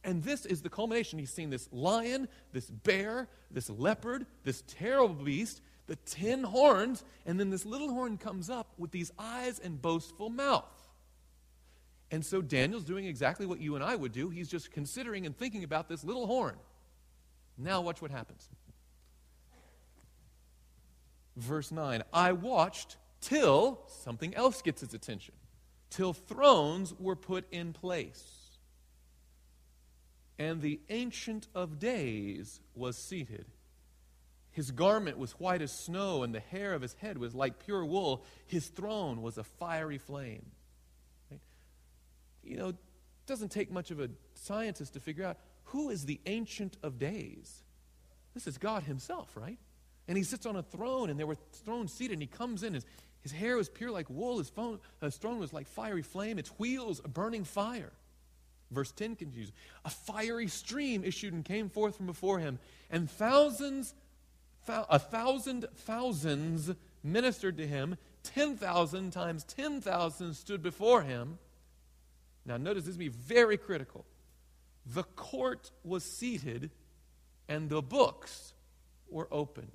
[0.05, 1.19] And this is the culmination.
[1.19, 7.38] He's seen this lion, this bear, this leopard, this terrible beast, the ten horns, and
[7.38, 10.82] then this little horn comes up with these eyes and boastful mouth.
[12.12, 14.29] And so Daniel's doing exactly what you and I would do.
[14.29, 16.57] He's just considering and thinking about this little horn.
[17.57, 18.48] Now, watch what happens.
[21.37, 25.35] Verse 9 I watched till something else gets his attention,
[25.88, 28.22] till thrones were put in place.
[30.38, 33.46] And the Ancient of Days was seated.
[34.51, 37.87] His garment was white as snow, and the hair of his head was like pure
[37.87, 38.22] wool.
[38.46, 40.51] His throne was a fiery flame.
[42.42, 42.76] You know, it
[43.26, 47.62] doesn't take much of a scientist to figure out who is the Ancient of Days?
[48.35, 49.59] This is God Himself, right?
[50.09, 52.74] And He sits on a throne, and there were thrones seated, and He comes in.
[52.74, 52.85] His,
[53.22, 56.50] his hair was pure like wool, his, phone, his throne was like fiery flame, its
[56.59, 57.92] wheels a burning fire.
[58.70, 59.52] Verse 10 continues
[59.85, 62.59] A fiery stream issued and came forth from before him,
[62.90, 63.94] and thousands,
[64.68, 66.70] a thousand thousands
[67.02, 67.96] ministered to him.
[68.24, 71.38] 10,000 times 10,000 stood before him.
[72.44, 74.05] Now, notice this is be very critical.
[74.87, 76.70] The court was seated
[77.48, 78.55] and the books
[79.09, 79.72] were opened.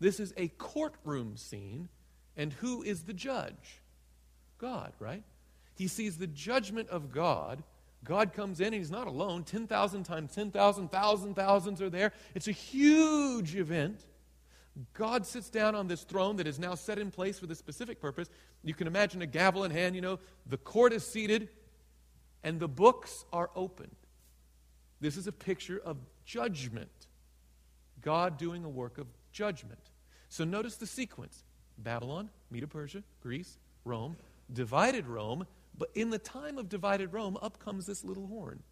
[0.00, 1.88] This is a courtroom scene,
[2.36, 3.80] and who is the judge?
[4.58, 5.22] God, right?
[5.74, 7.62] He sees the judgment of God.
[8.04, 9.44] God comes in and he's not alone.
[9.44, 12.12] 10,000 times 10,000, thousand, thousands are there.
[12.34, 14.04] It's a huge event.
[14.94, 18.00] God sits down on this throne that is now set in place for this specific
[18.00, 18.28] purpose.
[18.64, 21.48] You can imagine a gavel in hand, you know, the court is seated,
[22.42, 23.94] and the books are opened.
[25.00, 26.88] This is a picture of judgment.
[28.00, 29.80] God doing a work of judgment.
[30.28, 31.44] So notice the sequence
[31.78, 34.16] Babylon, Medo Persia, Greece, Rome,
[34.52, 38.62] divided Rome, but in the time of divided Rome, up comes this little horn.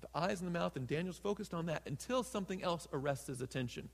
[0.00, 3.40] The eyes and the mouth, and Daniel's focused on that until something else arrests his
[3.40, 3.88] attention.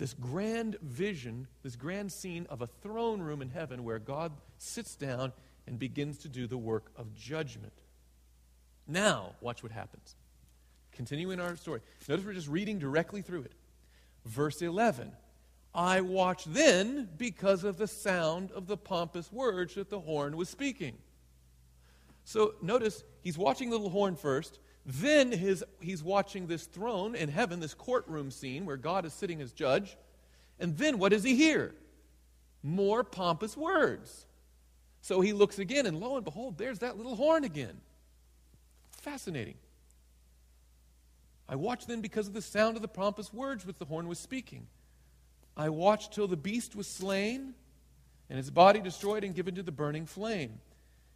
[0.00, 4.96] This grand vision, this grand scene of a throne room in heaven where God sits
[4.96, 5.30] down
[5.66, 7.74] and begins to do the work of judgment.
[8.88, 10.16] Now, watch what happens.
[10.92, 11.82] Continuing our story.
[12.08, 13.52] Notice we're just reading directly through it.
[14.24, 15.12] Verse 11
[15.74, 20.48] I watched then because of the sound of the pompous words that the horn was
[20.48, 20.96] speaking.
[22.24, 24.60] So notice he's watching the little horn first.
[24.86, 29.40] Then his, he's watching this throne in heaven, this courtroom scene where God is sitting
[29.40, 29.96] as judge.
[30.58, 31.74] And then what does he hear?
[32.62, 34.26] More pompous words.
[35.02, 37.80] So he looks again, and lo and behold, there's that little horn again.
[38.90, 39.56] Fascinating.
[41.48, 44.18] I watched then because of the sound of the pompous words which the horn was
[44.18, 44.66] speaking.
[45.56, 47.54] I watched till the beast was slain,
[48.28, 50.60] and his body destroyed and given to the burning flame.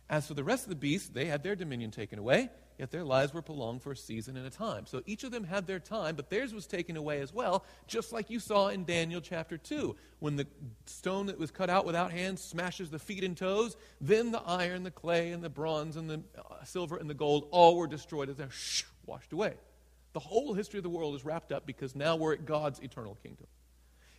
[0.09, 3.05] As for the rest of the beasts, they had their dominion taken away, yet their
[3.05, 4.87] lives were prolonged for a season and a time.
[4.87, 8.13] So each of them had their time, but theirs was taken away as well, just
[8.13, 9.95] like you saw in Daniel chapter 2.
[10.19, 10.47] When the
[10.87, 14.83] stone that was cut out without hands smashes the feet and toes, then the iron,
[14.83, 18.29] the clay, and the bronze, and the uh, silver, and the gold all were destroyed
[18.29, 18.51] as they're
[19.07, 19.55] washed away.
[20.13, 23.17] The whole history of the world is wrapped up because now we're at God's eternal
[23.23, 23.47] kingdom.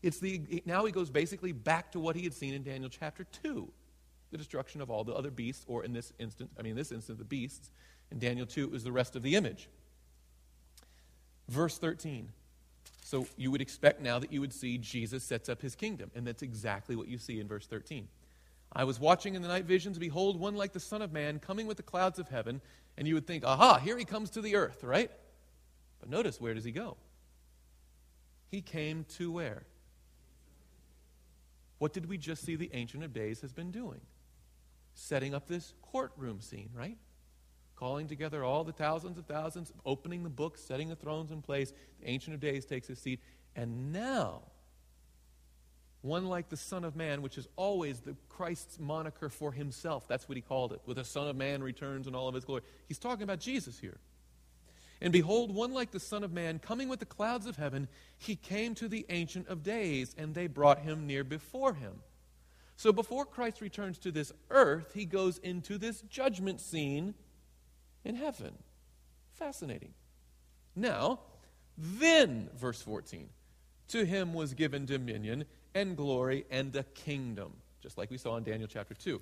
[0.01, 3.25] It's the, now he goes basically back to what he had seen in Daniel chapter
[3.43, 3.71] 2
[4.35, 6.91] the destruction of all the other beasts, or in this instance, I mean, in this
[6.91, 7.69] instance, the beasts.
[8.11, 9.69] In Daniel 2, it was the rest of the image.
[11.49, 12.29] Verse 13.
[13.03, 16.25] So you would expect now that you would see Jesus sets up his kingdom, and
[16.25, 18.07] that's exactly what you see in verse 13.
[18.73, 21.67] I was watching in the night visions, behold, one like the Son of Man coming
[21.67, 22.61] with the clouds of heaven,
[22.97, 25.11] and you would think, aha, here he comes to the earth, right?
[25.99, 26.97] But notice, where does he go?
[28.49, 29.63] He came to where?
[31.77, 34.01] What did we just see the Ancient of Days has been doing?
[34.93, 36.97] Setting up this courtroom scene, right?
[37.75, 41.73] Calling together all the thousands of thousands, opening the books, setting the thrones in place.
[41.99, 43.19] The Ancient of Days takes his seat,
[43.55, 44.43] And now,
[46.01, 50.07] one like the Son of Man, which is always the Christ's moniker for himself.
[50.07, 50.81] That's what he called it.
[50.85, 52.61] With the Son of Man returns in all of his glory.
[52.87, 53.97] He's talking about Jesus here.
[55.01, 58.35] And behold, one like the Son of Man, coming with the clouds of heaven, he
[58.35, 62.01] came to the Ancient of Days, and they brought him near before him.
[62.77, 67.13] So before Christ returns to this earth, he goes into this judgment scene
[68.05, 68.53] in heaven.
[69.33, 69.93] Fascinating.
[70.75, 71.19] Now,
[71.77, 73.27] then, verse 14,
[73.89, 78.43] to him was given dominion and glory and a kingdom, just like we saw in
[78.43, 79.21] Daniel chapter 2.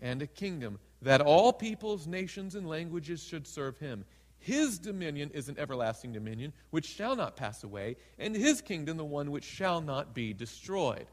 [0.00, 4.04] And a kingdom that all peoples, nations, and languages should serve him.
[4.38, 9.04] His dominion is an everlasting dominion which shall not pass away, and his kingdom the
[9.04, 11.06] one which shall not be destroyed.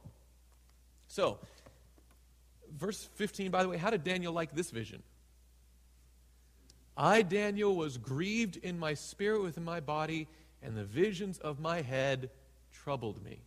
[1.08, 1.40] So,
[2.78, 5.02] verse 15, by the way, how did Daniel like this vision?
[6.98, 10.28] I, Daniel, was grieved in my spirit within my body,
[10.62, 12.30] and the visions of my head
[12.72, 13.42] troubled me.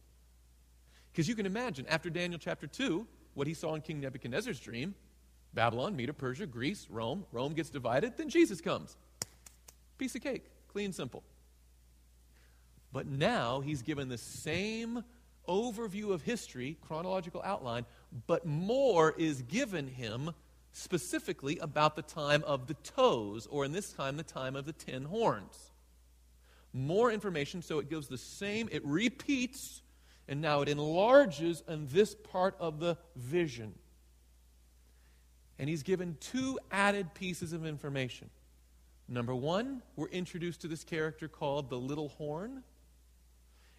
[1.12, 4.94] Because you can imagine, after Daniel chapter 2, what he saw in King Nebuchadnezzar's dream
[5.52, 7.24] Babylon, Medo, Persia, Greece, Rome.
[7.30, 8.96] Rome gets divided, then Jesus comes.
[9.98, 11.22] Piece of cake, clean, simple.
[12.92, 15.04] But now he's given the same
[15.48, 17.86] overview of history, chronological outline,
[18.26, 20.32] but more is given him
[20.74, 24.72] specifically about the time of the toes, or in this time, the time of the
[24.72, 25.70] ten horns.
[26.72, 29.82] More information, so it gives the same, it repeats,
[30.26, 33.74] and now it enlarges in this part of the vision.
[35.60, 38.28] And he's given two added pieces of information.
[39.06, 42.64] Number one, we're introduced to this character called the little horn.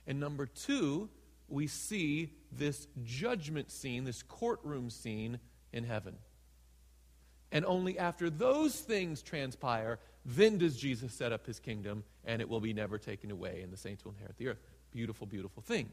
[0.08, 1.10] And number two,
[1.49, 5.39] we see this judgment scene, this courtroom scene
[5.73, 6.15] in heaven.
[7.55, 12.49] And only after those things transpire, then does Jesus set up his kingdom, and it
[12.49, 14.59] will be never taken away, and the saints will inherit the earth.
[14.91, 15.89] Beautiful, beautiful thing.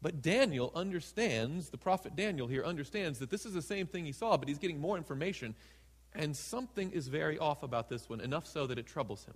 [0.00, 4.12] But Daniel understands, the prophet Daniel here understands that this is the same thing he
[4.12, 5.54] saw, but he's getting more information.
[6.14, 9.34] And something is very off about this one, enough so that it troubles him.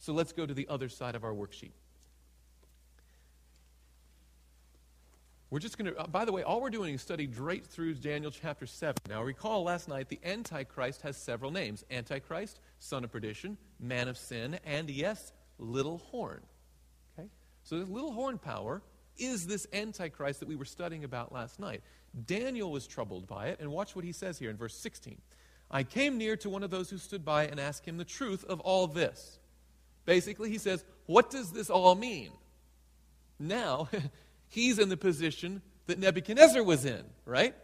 [0.00, 1.70] So let's go to the other side of our worksheet.
[5.54, 7.94] We're just going to, uh, by the way, all we're doing is study right through
[7.94, 8.96] Daniel chapter 7.
[9.08, 14.18] Now, recall last night the Antichrist has several names Antichrist, son of perdition, man of
[14.18, 16.40] sin, and yes, little horn.
[17.16, 17.28] Okay?
[17.62, 18.82] So, this little horn power
[19.16, 21.82] is this Antichrist that we were studying about last night.
[22.26, 25.20] Daniel was troubled by it, and watch what he says here in verse 16.
[25.70, 28.42] I came near to one of those who stood by and asked him the truth
[28.42, 29.38] of all this.
[30.04, 32.32] Basically, he says, What does this all mean?
[33.38, 33.88] Now,
[34.54, 37.54] he's in the position that Nebuchadnezzar was in, right?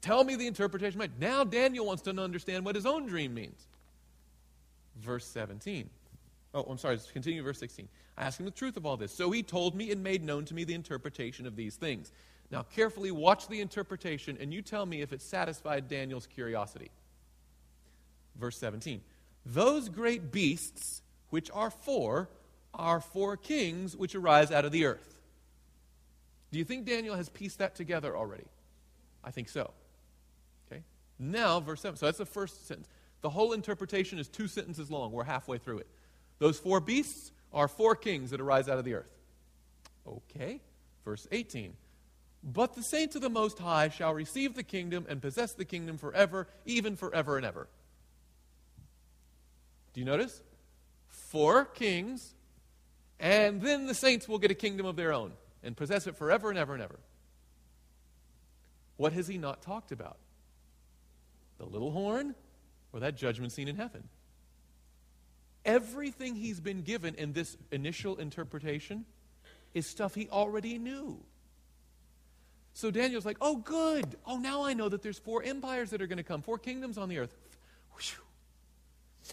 [0.00, 1.00] Tell me the interpretation.
[1.18, 3.66] Now, Daniel wants to understand what his own dream means.
[4.98, 5.88] Verse 17.
[6.52, 7.88] Oh, I'm sorry, continue verse 16.
[8.18, 9.12] I asked him the truth of all this.
[9.12, 12.10] So he told me and made known to me the interpretation of these things.
[12.50, 16.90] Now, carefully watch the interpretation, and you tell me if it satisfied Daniel's curiosity.
[18.36, 19.00] Verse 17
[19.46, 22.28] Those great beasts, which are four,
[22.74, 25.19] are four kings which arise out of the earth.
[26.50, 28.46] Do you think Daniel has pieced that together already?
[29.22, 29.70] I think so.
[30.70, 30.82] Okay?
[31.18, 31.96] Now, verse 7.
[31.96, 32.88] So that's the first sentence.
[33.22, 35.12] The whole interpretation is two sentences long.
[35.12, 35.86] We're halfway through it.
[36.38, 39.12] Those four beasts are four kings that arise out of the earth.
[40.06, 40.60] Okay.
[41.04, 41.74] Verse 18.
[42.42, 45.98] But the saints of the Most High shall receive the kingdom and possess the kingdom
[45.98, 47.68] forever, even forever and ever.
[49.92, 50.42] Do you notice?
[51.08, 52.34] Four kings,
[53.18, 55.32] and then the saints will get a kingdom of their own
[55.62, 56.98] and possess it forever and ever and ever.
[58.96, 60.18] What has he not talked about?
[61.58, 62.34] The little horn
[62.92, 64.08] or that judgment scene in heaven?
[65.64, 69.04] Everything he's been given in this initial interpretation
[69.74, 71.22] is stuff he already knew.
[72.72, 74.16] So Daniel's like, oh, good.
[74.26, 76.96] Oh, now I know that there's four empires that are going to come, four kingdoms
[76.96, 77.36] on the earth.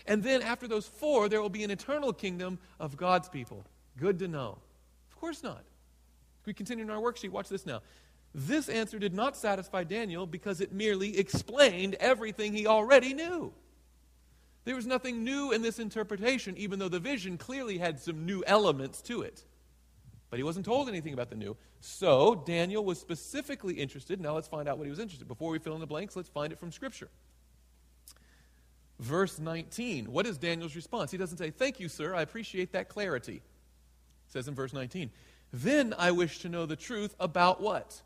[0.06, 3.66] And then after those four, there will be an eternal kingdom of God's people.
[3.98, 4.58] Good to know.
[5.10, 5.63] Of course not.
[6.48, 7.29] We continue in our worksheet.
[7.29, 7.81] Watch this now.
[8.33, 13.54] This answer did not satisfy Daniel because it merely explained everything he already knew.
[14.65, 18.43] There was nothing new in this interpretation, even though the vision clearly had some new
[18.48, 19.43] elements to it.
[20.29, 21.56] But he wasn't told anything about the new.
[21.79, 24.19] So Daniel was specifically interested.
[24.19, 25.27] Now let's find out what he was interested.
[25.27, 27.10] Before we fill in the blanks, let's find it from Scripture
[29.00, 30.12] verse 19.
[30.12, 31.12] What is Daniel's response?
[31.12, 32.15] He doesn't say, Thank you, sir.
[32.15, 33.35] I appreciate that clarity.
[33.35, 35.10] It says in verse 19,
[35.54, 38.02] Then I wish to know the truth about what?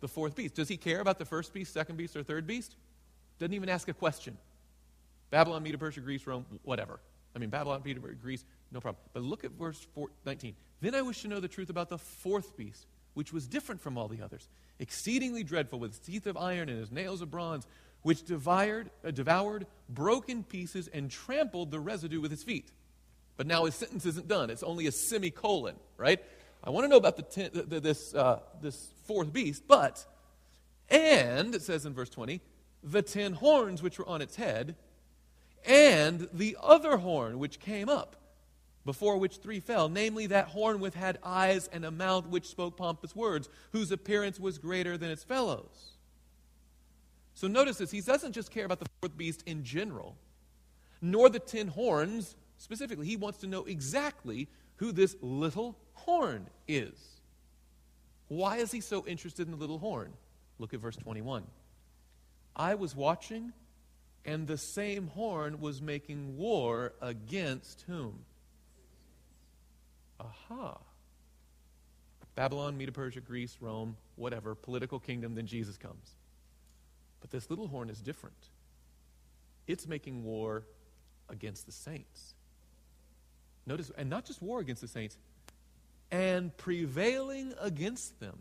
[0.00, 0.54] The fourth beast.
[0.54, 2.76] Does he care about the first beast, second beast, or third beast?
[3.38, 4.36] Doesn't even ask a question.
[5.30, 7.00] Babylon, Medo, Persia, Greece, Rome, whatever.
[7.34, 9.02] I mean, Babylon, Medo Persia, Greece, no problem.
[9.12, 9.86] But look at verse
[10.26, 10.54] 19.
[10.80, 13.96] Then I wish to know the truth about the fourth beast, which was different from
[13.96, 14.48] all the others,
[14.78, 17.66] exceedingly dreadful, with teeth of iron and his nails of bronze,
[18.02, 22.70] which devoured, uh, devoured, broke in pieces, and trampled the residue with his feet.
[23.36, 24.50] But now his sentence isn't done.
[24.50, 26.22] It's only a semicolon, right?
[26.62, 30.04] I want to know about the ten, the, the, this, uh, this fourth beast, but,
[30.88, 32.40] and, it says in verse 20,
[32.82, 34.76] the ten horns which were on its head,
[35.64, 38.16] and the other horn which came up,
[38.84, 42.76] before which three fell, namely that horn which had eyes and a mouth which spoke
[42.76, 45.92] pompous words, whose appearance was greater than its fellows.
[47.34, 50.16] So notice this, he doesn't just care about the fourth beast in general,
[51.00, 53.06] nor the ten horns specifically.
[53.06, 56.92] He wants to know exactly who this little horn is.
[58.28, 60.12] Why is he so interested in the little horn?
[60.58, 61.44] Look at verse 21.
[62.54, 63.52] I was watching,
[64.24, 68.20] and the same horn was making war against whom?
[70.20, 70.78] Aha.
[72.34, 76.16] Babylon, Medo Persia, Greece, Rome, whatever, political kingdom, then Jesus comes.
[77.20, 78.36] But this little horn is different.
[79.66, 80.64] It's making war
[81.28, 82.34] against the saints.
[83.66, 85.16] Notice, and not just war against the saints,
[86.10, 88.38] and prevailing against them.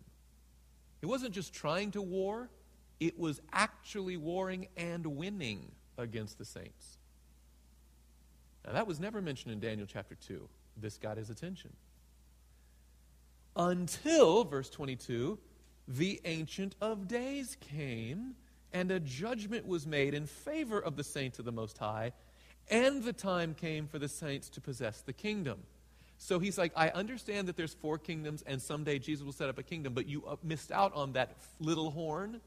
[1.01, 2.49] It wasn't just trying to war,
[2.99, 6.97] it was actually warring and winning against the saints.
[8.65, 10.47] Now, that was never mentioned in Daniel chapter 2.
[10.77, 11.71] This got his attention.
[13.55, 15.39] Until, verse 22,
[15.87, 18.35] the Ancient of Days came,
[18.71, 22.13] and a judgment was made in favor of the saints of the Most High,
[22.69, 25.59] and the time came for the saints to possess the kingdom.
[26.21, 29.57] So he's like, I understand that there's four kingdoms, and someday Jesus will set up
[29.57, 32.41] a kingdom, but you uh, missed out on that little horn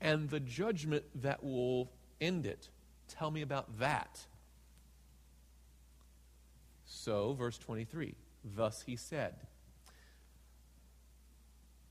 [0.00, 1.88] and the judgment that will
[2.20, 2.68] end it.
[3.08, 4.20] Tell me about that.
[6.84, 8.14] So, verse 23
[8.56, 9.34] Thus he said,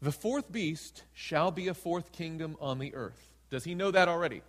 [0.01, 3.29] The fourth beast shall be a fourth kingdom on the earth.
[3.49, 4.41] Does he know that already?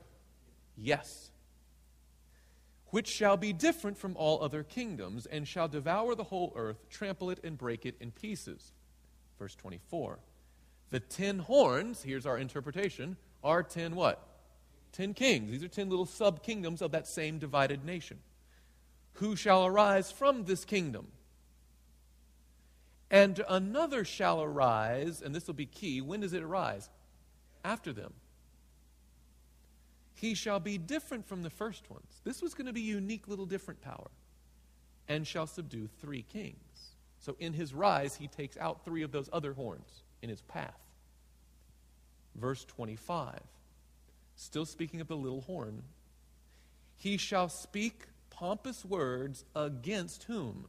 [0.76, 1.31] Yes.
[2.92, 7.30] Which shall be different from all other kingdoms, and shall devour the whole earth, trample
[7.30, 8.70] it, and break it in pieces.
[9.38, 10.18] Verse 24.
[10.90, 14.22] The ten horns, here's our interpretation, are ten what?
[14.92, 15.50] Ten kings.
[15.50, 18.18] These are ten little sub kingdoms of that same divided nation
[19.14, 21.08] who shall arise from this kingdom.
[23.10, 26.02] And another shall arise, and this will be key.
[26.02, 26.90] When does it arise?
[27.64, 28.12] After them.
[30.22, 32.20] He shall be different from the first ones.
[32.22, 34.08] This was going to be unique, little different power.
[35.08, 36.92] And shall subdue three kings.
[37.18, 40.78] So in his rise, he takes out three of those other horns in his path.
[42.36, 43.40] Verse 25.
[44.36, 45.82] Still speaking of the little horn.
[46.94, 50.68] He shall speak pompous words against whom?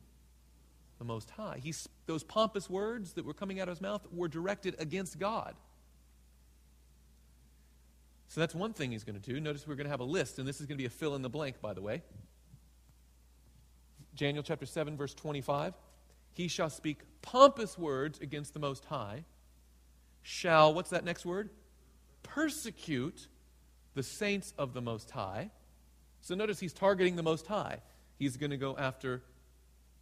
[0.98, 1.62] The Most High.
[2.08, 5.54] Those pompous words that were coming out of his mouth were directed against God.
[8.28, 9.40] So that's one thing he's going to do.
[9.40, 11.16] Notice we're going to have a list, and this is going to be a fill
[11.16, 12.02] in the blank, by the way.
[14.16, 15.74] Daniel chapter 7, verse 25.
[16.34, 19.26] He shall speak pompous words against the Most High.
[20.24, 21.50] Shall, what's that next word?
[22.24, 23.28] Persecute
[23.94, 25.52] the saints of the Most High.
[26.22, 27.80] So notice he's targeting the Most High.
[28.18, 29.22] He's going to go after,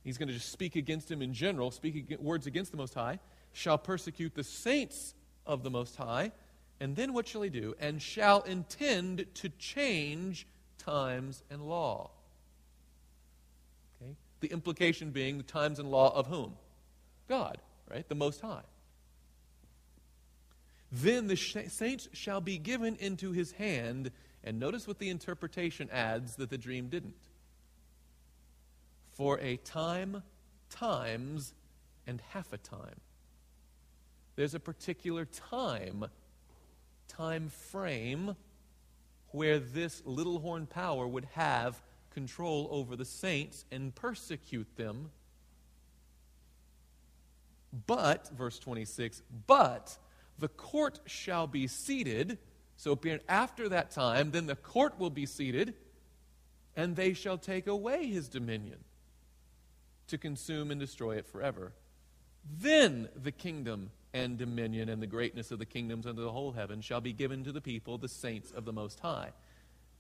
[0.04, 3.20] he's going to just speak against him in general, speak words against the Most High,
[3.54, 5.16] shall persecute the saints
[5.46, 6.32] of the Most High.
[6.82, 7.76] And then what shall he do?
[7.80, 10.48] And shall intend to change
[10.80, 12.10] times and law.
[14.02, 14.16] Okay?
[14.40, 16.56] The implication being the times and law of whom?
[17.30, 18.10] God, right?
[18.10, 18.64] The Most High.
[20.92, 24.10] Then the saints shall be given into his hand
[24.44, 27.14] and notice what the interpretation adds that the dream didn't.
[29.14, 30.24] For a time,
[30.72, 31.54] times,
[32.08, 33.00] and half a time.
[34.36, 36.06] There's a particular time,
[37.12, 38.36] time frame,
[39.30, 41.82] where this little horn power would have
[42.14, 45.12] control over the saints and persecute them.
[47.88, 49.98] But, verse 26, but
[50.40, 52.38] the court shall be seated
[52.82, 53.00] so
[53.30, 55.76] after that time, then the court will be seated,
[56.76, 58.80] and they shall take away his dominion
[60.08, 61.74] to consume and destroy it forever.
[62.60, 66.82] Then the kingdom and dominion and the greatness of the kingdoms under the whole heaven
[66.82, 69.32] shall be given to the people, the saints of the Most High.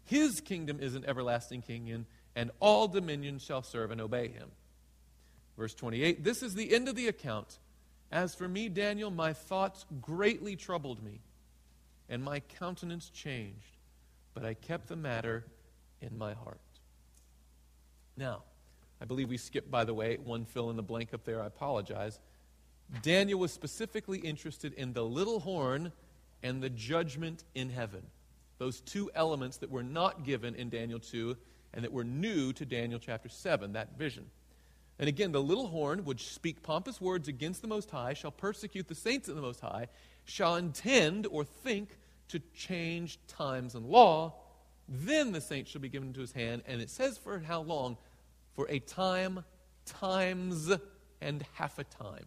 [0.03, 2.05] His kingdom is an everlasting kingdom,
[2.35, 4.49] and all dominions shall serve and obey him.
[5.57, 7.59] Verse 28 This is the end of the account.
[8.11, 11.21] As for me, Daniel, my thoughts greatly troubled me
[12.11, 13.77] and my countenance changed,
[14.33, 15.45] but I kept the matter
[16.01, 16.59] in my heart.
[18.17, 18.43] Now,
[19.01, 21.41] I believe we skipped, by the way, one fill in the blank up there.
[21.41, 22.19] I apologize.
[23.01, 25.91] Daniel was specifically interested in the little horn
[26.43, 28.03] and the judgment in heaven.
[28.57, 31.35] Those two elements that were not given in Daniel 2
[31.73, 34.25] and that were new to Daniel chapter 7, that vision.
[34.99, 38.87] And again, the little horn would speak pompous words against the Most High, shall persecute
[38.87, 39.87] the saints of the Most High,
[40.25, 44.35] shall intend or think to change times and law.
[44.87, 46.61] Then the saints shall be given into his hand.
[46.67, 47.97] And it says for how long?
[48.53, 49.43] For a time,
[49.85, 50.71] times,
[51.21, 52.25] and half a time.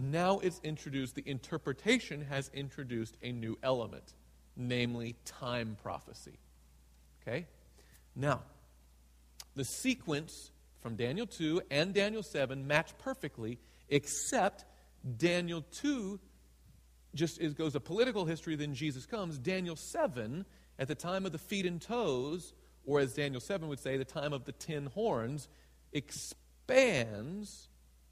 [0.00, 4.14] Now it's introduced, the interpretation has introduced a new element,
[4.56, 6.38] namely time prophecy.
[7.20, 7.46] Okay?
[8.14, 8.42] Now,
[9.56, 14.64] the sequence from Daniel 2 and Daniel 7 match perfectly, except
[15.16, 16.20] Daniel 2
[17.16, 19.36] just goes a political history, then Jesus comes.
[19.36, 20.44] Daniel 7,
[20.78, 22.54] at the time of the feet and toes,
[22.86, 25.48] or as Daniel 7 would say, the time of the ten horns,
[25.92, 27.68] expands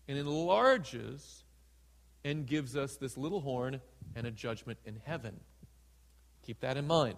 [0.08, 1.44] and enlarges
[2.26, 3.80] and gives us this little horn
[4.16, 5.38] and a judgment in heaven.
[6.42, 7.14] Keep that in mind.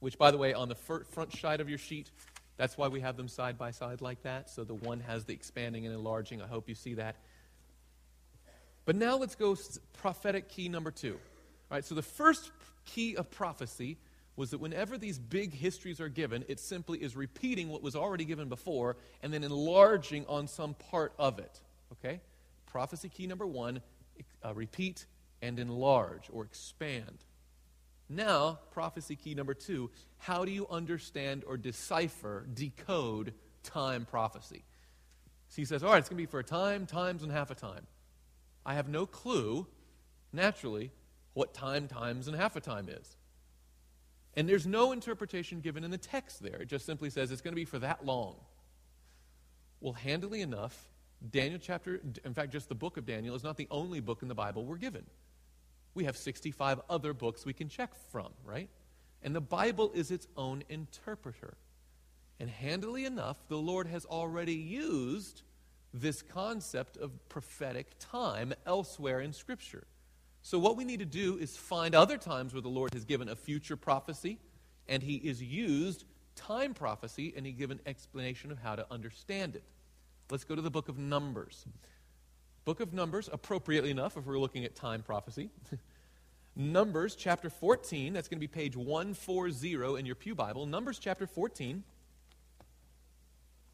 [0.00, 2.10] Which, by the way, on the front side of your sheet,
[2.58, 4.50] that's why we have them side by side like that.
[4.50, 6.42] So the one has the expanding and enlarging.
[6.42, 7.16] I hope you see that.
[8.84, 9.56] But now let's go
[9.94, 11.14] prophetic key number two.
[11.14, 12.50] All right, so the first
[12.84, 13.96] key of prophecy
[14.36, 18.26] was that whenever these big histories are given, it simply is repeating what was already
[18.26, 21.60] given before and then enlarging on some part of it.
[21.92, 22.20] Okay?
[22.70, 23.80] Prophecy key number one
[24.44, 25.06] uh, repeat
[25.42, 27.24] and enlarge or expand.
[28.08, 34.64] Now, prophecy key number two how do you understand or decipher, decode time prophecy?
[35.48, 37.50] So he says, all right, it's going to be for a time, times, and half
[37.50, 37.86] a time.
[38.64, 39.66] I have no clue,
[40.32, 40.92] naturally,
[41.34, 43.16] what time, times, and half a time is.
[44.34, 46.62] And there's no interpretation given in the text there.
[46.62, 48.36] It just simply says it's going to be for that long.
[49.80, 50.89] Well, handily enough,
[51.28, 54.28] Daniel chapter, in fact, just the book of Daniel is not the only book in
[54.28, 55.04] the Bible we're given.
[55.94, 58.68] We have 65 other books we can check from, right?
[59.22, 61.54] And the Bible is its own interpreter.
[62.38, 65.42] And handily enough, the Lord has already used
[65.92, 69.84] this concept of prophetic time elsewhere in Scripture.
[70.42, 73.28] So, what we need to do is find other times where the Lord has given
[73.28, 74.38] a future prophecy
[74.88, 76.04] and He is used
[76.34, 79.64] time prophecy and He given explanation of how to understand it.
[80.30, 81.66] Let's go to the book of Numbers.
[82.64, 85.50] Book of Numbers, appropriately enough, if we're looking at time prophecy.
[86.56, 90.66] Numbers chapter 14, that's going to be page 140 in your Pew Bible.
[90.66, 91.82] Numbers chapter 14,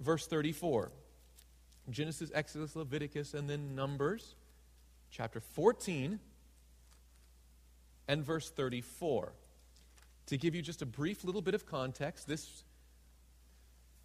[0.01, 0.93] verse 34.
[1.91, 4.35] Genesis, Exodus, Leviticus, and then Numbers
[5.11, 6.19] chapter 14
[8.09, 9.33] and verse 34.
[10.27, 12.65] To give you just a brief little bit of context, this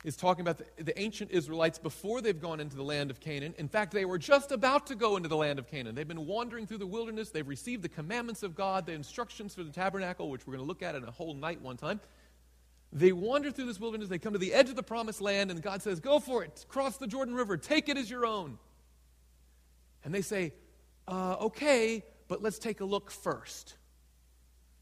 [0.03, 3.53] is talking about the, the, ancient Israelites before they've gone into the land of Canaan.
[3.57, 5.93] In fact, they were just about to go into the land of Canaan.
[5.93, 7.29] They've been wandering through the wilderness.
[7.29, 10.67] They've received the commandments of God, the instructions for the tabernacle, which we're going to
[10.67, 11.99] look at in a whole night one time.
[12.91, 14.09] They wander through this wilderness.
[14.09, 16.65] They come to the edge of the promised land, and God says, Go for it.
[16.67, 17.55] Cross the Jordan River.
[17.55, 18.57] Take it as your own.
[20.03, 20.53] And they say,
[21.07, 23.75] uh, Okay, but let's take a look first.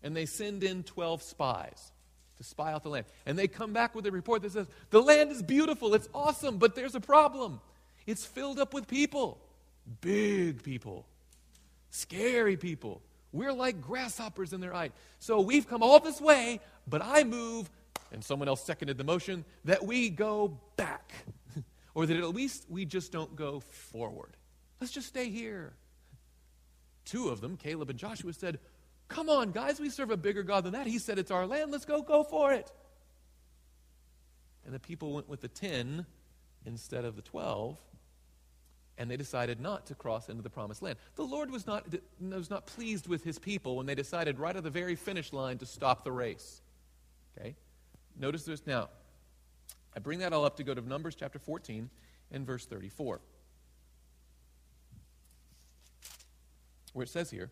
[0.01, 1.91] And they send in 12 spies
[2.39, 3.05] to spy out the land.
[3.25, 6.57] And they come back with a report that says, The land is beautiful, it's awesome,
[6.57, 7.61] but there's a problem.
[8.07, 9.39] It's filled up with people,
[10.01, 11.05] big people,
[11.91, 13.01] scary people.
[13.31, 14.89] We're like grasshoppers in their eye.
[15.19, 17.69] So we've come all this way, but I move,
[18.11, 21.13] and someone else seconded the motion, that we go back.
[21.93, 24.35] or that at least we just don't go forward.
[24.79, 25.73] Let's just stay here.
[27.05, 28.59] Two of them, Caleb and Joshua, said,
[29.10, 30.88] Come on, guys, we serve a bigger God than that.
[30.88, 31.72] He said it's our land.
[31.72, 32.72] Let's go, go for it.
[34.66, 36.05] And the people went with the 10
[36.66, 37.76] instead of the 12,
[38.99, 40.97] and they decided not to cross into the promised land.
[41.16, 41.88] The Lord was not,
[42.22, 45.57] was not pleased with his people when they decided right at the very finish line
[45.57, 46.62] to stop the race.
[47.38, 47.55] Okay?
[48.18, 48.89] Notice this now.
[49.95, 51.89] I bring that all up to go to Numbers chapter 14
[52.32, 53.20] and verse 34,
[56.93, 57.49] where it says here,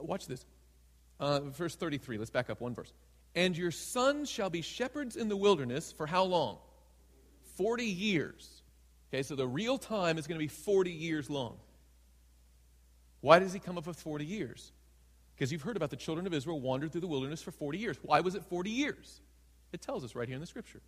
[0.00, 0.44] Watch this.
[1.18, 2.18] Uh, verse 33.
[2.18, 2.92] Let's back up one verse.
[3.34, 6.58] And your sons shall be shepherds in the wilderness for how long?
[7.56, 8.62] 40 years.
[9.12, 11.58] Okay, so the real time is going to be 40 years long.
[13.20, 14.72] Why does he come up with 40 years?
[15.34, 17.98] Because you've heard about the children of Israel wandered through the wilderness for 40 years.
[18.02, 19.20] Why was it 40 years?
[19.72, 20.80] It tells us right here in the scripture.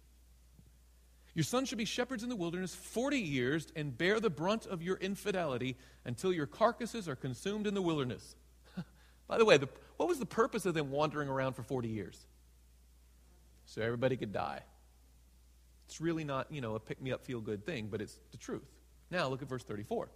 [1.34, 4.82] Your sons shall be shepherds in the wilderness 40 years and bear the brunt of
[4.82, 8.36] your infidelity until your carcasses are consumed in the wilderness.
[9.32, 12.18] By the way, the, what was the purpose of them wandering around for 40 years?
[13.64, 14.60] So everybody could die.
[15.86, 18.36] It's really not, you know, a pick me up, feel good thing, but it's the
[18.36, 18.68] truth.
[19.10, 20.10] Now, look at verse 34.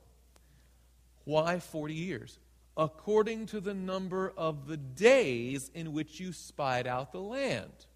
[1.24, 2.38] Why 40 years?
[2.76, 7.86] According to the number of the days in which you spied out the land.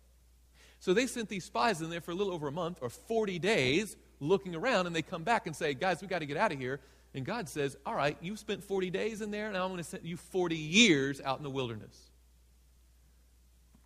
[0.78, 3.38] So they sent these spies in there for a little over a month or 40
[3.38, 6.50] days looking around, and they come back and say, Guys, we got to get out
[6.50, 6.80] of here.
[7.14, 9.88] And God says, All right, you've spent 40 days in there, now I'm going to
[9.88, 11.96] send you 40 years out in the wilderness.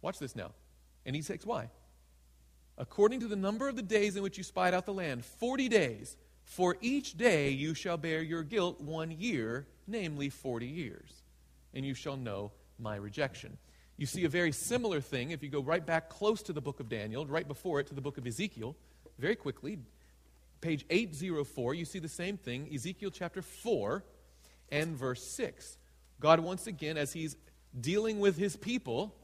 [0.03, 0.53] Watch this now.
[1.07, 1.71] And he says, Why?
[2.77, 5.69] According to the number of the days in which you spied out the land, 40
[5.69, 6.17] days.
[6.45, 11.23] For each day you shall bear your guilt one year, namely 40 years.
[11.73, 13.57] And you shall know my rejection.
[13.97, 16.81] You see a very similar thing if you go right back close to the book
[16.81, 18.77] of Daniel, right before it to the book of Ezekiel,
[19.19, 19.79] very quickly.
[20.65, 24.03] Page 804, you see the same thing, Ezekiel chapter 4
[24.73, 25.77] and verse 6.
[26.21, 27.37] God, once again, as he's
[27.79, 29.15] dealing with his people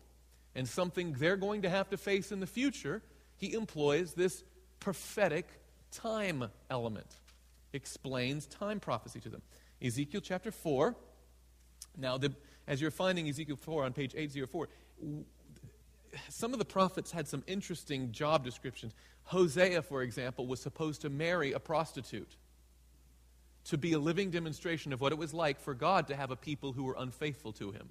[0.55, 3.01] and something they're going to have to face in the future,
[3.39, 4.45] he employs this
[4.81, 5.47] prophetic
[5.91, 7.07] time element,
[7.73, 9.41] explains time prophecy to them.
[9.81, 10.95] Ezekiel chapter 4.
[11.97, 12.35] Now, the
[12.67, 14.69] as you're finding Ezekiel 4 on page 804,
[16.29, 18.95] some of the prophets had some interesting job descriptions.
[19.25, 22.37] Hosea, for example, was supposed to marry a prostitute
[23.65, 26.37] to be a living demonstration of what it was like for God to have a
[26.37, 27.89] people who were unfaithful to him.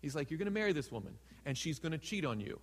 [0.00, 1.14] He's like, You're going to marry this woman,
[1.44, 2.60] and she's going to cheat on you.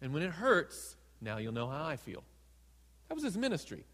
[0.00, 2.22] And when it hurts, now you'll know how I feel.
[3.08, 3.84] That was his ministry.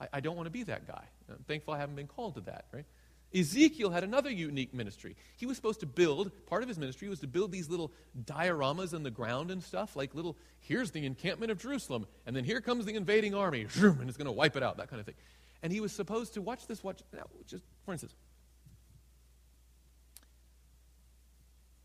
[0.00, 1.04] I, I don't want to be that guy.
[1.28, 2.86] I'm thankful I haven't been called to that, right?
[3.34, 5.16] Ezekiel had another unique ministry.
[5.36, 7.92] He was supposed to build, part of his ministry was to build these little
[8.24, 12.44] dioramas in the ground and stuff, like little, here's the encampment of Jerusalem, and then
[12.44, 15.06] here comes the invading army, and it's going to wipe it out, that kind of
[15.06, 15.16] thing.
[15.62, 18.14] And he was supposed to, watch this, watch, now, just for instance,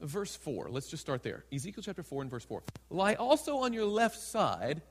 [0.01, 1.45] verse 4, let's just start there.
[1.53, 2.63] Ezekiel chapter 4 and verse 4.
[2.89, 4.81] Lie also on your left side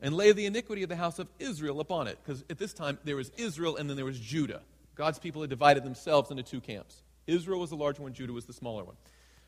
[0.00, 2.18] and lay the iniquity of the house of Israel upon it.
[2.22, 4.62] Because at this time there was Israel and then there was Judah.
[4.98, 7.04] God's people had divided themselves into two camps.
[7.28, 8.96] Israel was the larger one, Judah was the smaller one.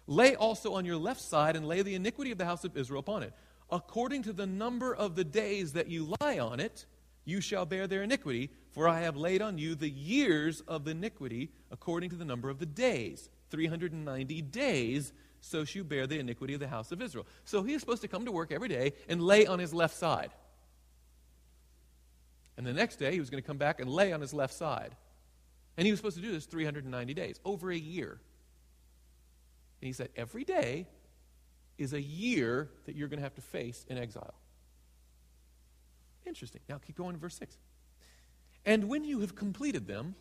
[0.07, 3.01] Lay also on your left side and lay the iniquity of the house of Israel
[3.01, 3.32] upon it.
[3.68, 6.86] According to the number of the days that you lie on it,
[7.24, 10.92] you shall bear their iniquity, for I have laid on you the years of the
[10.92, 13.28] iniquity according to the number of the days.
[13.51, 17.26] 390 days, so shall you bear the iniquity of the house of Israel.
[17.44, 19.96] So he is supposed to come to work every day and lay on his left
[19.96, 20.30] side.
[22.57, 24.55] And the next day, he was going to come back and lay on his left
[24.55, 24.94] side.
[25.77, 28.21] And he was supposed to do this 390 days, over a year.
[29.81, 30.87] And he said, every day
[31.79, 34.35] is a year that you're going to have to face in exile.
[36.27, 36.61] Interesting.
[36.68, 37.57] Now keep going to verse 6.
[38.66, 40.14] And when you have completed them,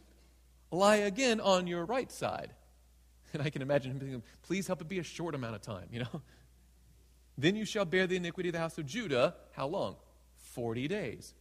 [0.71, 2.53] lie again on your right side.
[3.31, 5.85] And I can imagine him thinking, please help it be a short amount of time,
[5.91, 6.21] you know?
[7.37, 9.35] Then you shall bear the iniquity of the house of Judah.
[9.51, 9.97] How long?
[10.35, 11.35] Forty days.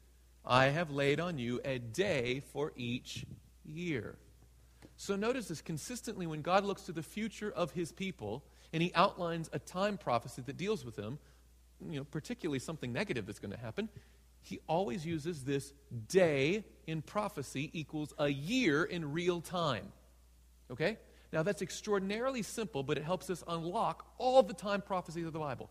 [0.45, 3.25] I have laid on you a day for each
[3.69, 4.17] year.
[4.97, 8.93] So notice this consistently when God looks to the future of his people and he
[8.95, 11.19] outlines a time prophecy that deals with them,
[11.89, 13.89] you know, particularly something negative that's going to happen,
[14.43, 15.73] he always uses this
[16.09, 19.93] day in prophecy equals a year in real time.
[20.71, 20.99] Okay?
[21.33, 25.39] Now that's extraordinarily simple, but it helps us unlock all the time prophecies of the
[25.39, 25.71] Bible.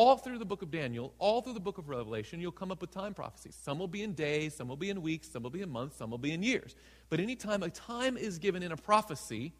[0.00, 2.80] All through the book of Daniel, all through the book of Revelation, you'll come up
[2.80, 3.58] with time prophecies.
[3.60, 5.96] Some will be in days, some will be in weeks, some will be in months,
[5.96, 6.76] some will be in years.
[7.10, 9.54] But anytime a time is given in a prophecy,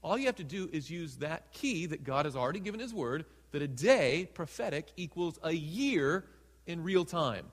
[0.00, 2.94] all you have to do is use that key that God has already given His
[2.94, 6.24] Word, that a day, prophetic, equals a year
[6.66, 7.44] in real time.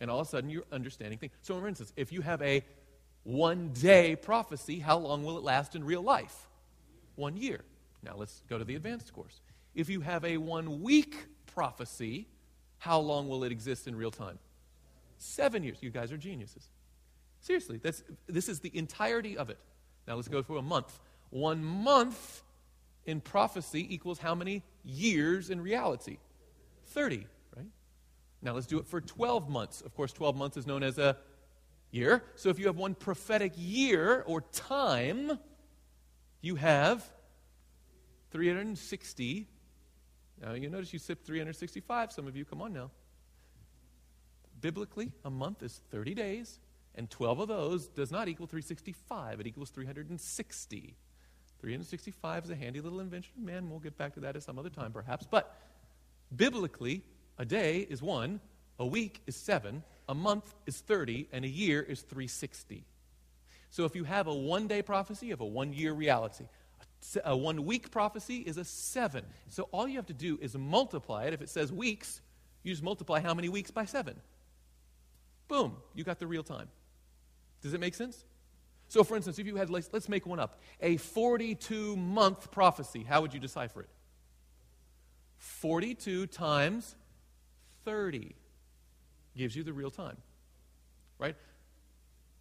[0.00, 1.34] And all of a sudden you're understanding things.
[1.42, 2.64] So, for instance, if you have a
[3.22, 6.48] one day prophecy, how long will it last in real life?
[7.14, 7.60] One year.
[8.02, 9.40] Now let's go to the advanced course.
[9.76, 11.14] If you have a one week
[11.54, 12.26] prophecy,
[12.78, 14.38] how long will it exist in real time?
[15.18, 15.78] Seven years.
[15.80, 16.68] You guys are geniuses.
[17.40, 19.58] Seriously, that's, this is the entirety of it.
[20.06, 20.98] Now let's go for a month.
[21.30, 22.42] One month
[23.04, 26.18] in prophecy equals how many years in reality?
[26.86, 27.26] 30,
[27.56, 27.66] right?
[28.42, 29.80] Now let's do it for 12 months.
[29.80, 31.16] Of course, 12 months is known as a
[31.90, 32.22] year.
[32.36, 35.38] So if you have one prophetic year or time,
[36.40, 37.08] you have
[38.30, 39.48] 360
[40.42, 42.90] now, you notice you sip 365, some of you, come on now.
[44.60, 46.60] Biblically, a month is 30 days,
[46.94, 49.40] and 12 of those does not equal 365.
[49.40, 50.94] It equals 360.
[51.60, 53.32] 365 is a handy little invention.
[53.36, 55.26] Man, we'll get back to that at some other time, perhaps.
[55.28, 55.56] But
[56.34, 57.02] biblically,
[57.36, 58.40] a day is one,
[58.78, 62.84] a week is seven, a month is 30, and a year is 360.
[63.70, 66.46] So if you have a one day prophecy, you have a one year reality
[67.24, 69.24] a one week prophecy is a seven.
[69.48, 71.32] So all you have to do is multiply it.
[71.32, 72.20] If it says weeks,
[72.62, 74.16] you just multiply how many weeks by seven.
[75.48, 76.68] Boom, you got the real time.
[77.62, 78.24] Does it make sense?
[78.88, 83.20] So, for instance, if you had, let's, make one up, a 42 month prophecy, how
[83.20, 83.88] would you decipher it?
[85.36, 86.96] 42 times
[87.84, 88.34] 30
[89.36, 90.16] gives you the real time,
[91.18, 91.36] right?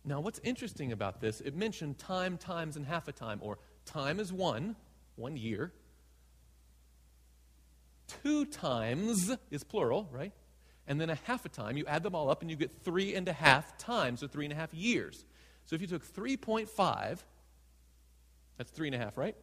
[0.06, 4.20] Now, what's interesting about this, it mentioned time, times, and half a time, or time
[4.20, 4.76] is one,
[5.16, 5.74] one year.
[8.24, 10.34] Two times is plural, right?
[10.88, 13.16] And then a half a time, you add them all up and you get three
[13.16, 15.26] and a half times, or three and a half years.
[15.66, 17.20] So if you took 3.5,
[18.58, 19.36] that's three and a half, right?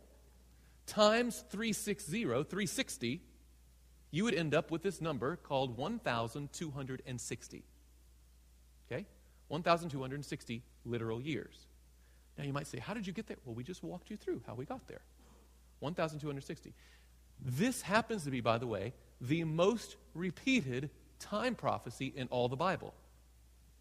[0.86, 3.20] Times 360, 360,
[4.10, 7.64] you would end up with this number called 1,260.
[8.90, 9.06] Okay?
[9.48, 11.66] 1,260 literal years.
[12.36, 13.36] Now you might say, how did you get there?
[13.44, 15.00] Well, we just walked you through how we got there.
[15.80, 16.72] 1,260.
[17.44, 22.56] This happens to be, by the way, the most repeated time prophecy in all the
[22.56, 22.94] Bible.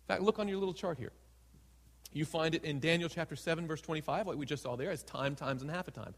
[0.04, 1.12] In fact, look on your little chart here.
[2.12, 5.04] You find it in Daniel chapter 7, verse 25, like we just saw there, as
[5.04, 6.14] time, times, and half a time.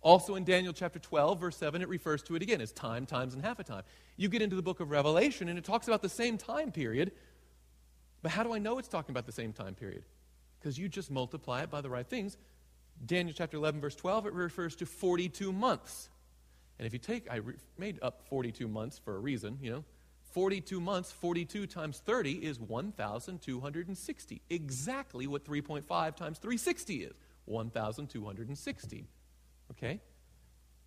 [0.00, 3.34] Also in Daniel chapter 12, verse 7, it refers to it again as time, times,
[3.34, 3.82] and half a time.
[4.16, 7.12] You get into the book of Revelation, and it talks about the same time period,
[8.22, 10.04] but how do I know it's talking about the same time period?
[10.58, 12.36] Because you just multiply it by the right things.
[13.04, 16.08] Daniel chapter 11, verse 12, it refers to 42 months.
[16.78, 19.84] And if you take, I re- made up 42 months for a reason, you know.
[20.32, 24.42] 42 months, 42 times 30 is 1,260.
[24.50, 25.86] Exactly what 3.5
[26.16, 27.14] times 360 is
[27.46, 29.06] 1,260.
[29.70, 30.00] Okay?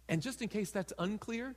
[0.08, 1.56] And just in case that's unclear,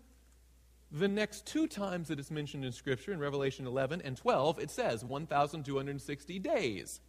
[0.90, 4.70] the next two times that it's mentioned in Scripture, in Revelation 11 and 12, it
[4.70, 7.00] says 1,260 days.